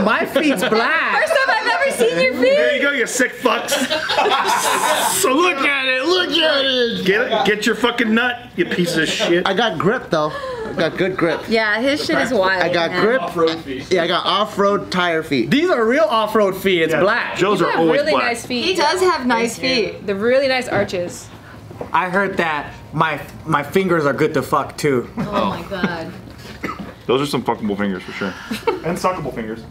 My 0.03 0.25
feet's 0.25 0.61
black. 0.69 1.21
First 1.21 1.33
time 1.45 1.55
I've 1.55 1.67
ever 1.67 1.91
seen 1.91 2.19
your 2.19 2.33
feet. 2.33 2.57
There 2.57 2.75
you 2.75 2.81
go, 2.81 2.91
you 2.91 3.07
sick 3.07 3.31
fucks. 3.33 3.69
so 5.21 5.33
look 5.33 5.57
at 5.57 5.87
it. 5.87 6.03
Look 6.05 6.31
at 6.31 6.65
it. 6.65 7.05
Get 7.05 7.21
it. 7.31 7.45
Get 7.45 7.65
your 7.65 7.75
fucking 7.75 8.13
nut, 8.13 8.49
you 8.57 8.65
piece 8.65 8.97
of 8.97 9.07
shit. 9.07 9.47
I 9.47 9.53
got 9.53 9.77
grip 9.77 10.09
though. 10.09 10.31
I 10.65 10.73
got 10.75 10.97
good 10.97 11.15
grip. 11.15 11.41
Yeah, 11.47 11.79
his 11.79 12.03
shit 12.03 12.17
is 12.17 12.33
wild. 12.33 12.63
I 12.63 12.73
got 12.73 12.91
man. 12.91 13.31
grip. 13.31 13.91
Yeah, 13.91 14.03
I 14.03 14.07
got 14.07 14.25
off-road 14.25 14.91
tire 14.91 15.21
feet. 15.21 15.51
These 15.51 15.69
are 15.69 15.85
real 15.85 16.03
off-road 16.05 16.55
feet. 16.57 16.81
It's 16.81 16.95
black. 16.95 17.37
Joe's 17.37 17.59
You 17.59 17.67
are 17.67 17.71
have 17.71 17.79
always 17.81 17.99
really 18.01 18.11
black. 18.13 18.23
nice 18.23 18.45
feet. 18.45 18.65
He 18.65 18.73
does 18.73 18.99
have 19.01 19.27
nice 19.27 19.57
feet. 19.57 20.07
The 20.07 20.15
really 20.15 20.47
nice 20.47 20.67
arches. 20.67 21.29
I 21.93 22.09
heard 22.09 22.37
that 22.37 22.73
my 22.91 23.21
my 23.45 23.61
fingers 23.63 24.05
are 24.05 24.13
good 24.13 24.33
to 24.33 24.41
fuck 24.41 24.75
too. 24.77 25.09
Oh 25.19 25.49
my 25.49 25.61
god. 25.69 26.11
Those 27.05 27.21
are 27.21 27.25
some 27.25 27.43
fuckable 27.43 27.77
fingers 27.77 28.01
for 28.01 28.13
sure. 28.13 28.33
and 28.85 28.97
suckable 28.97 29.33
fingers. 29.35 29.63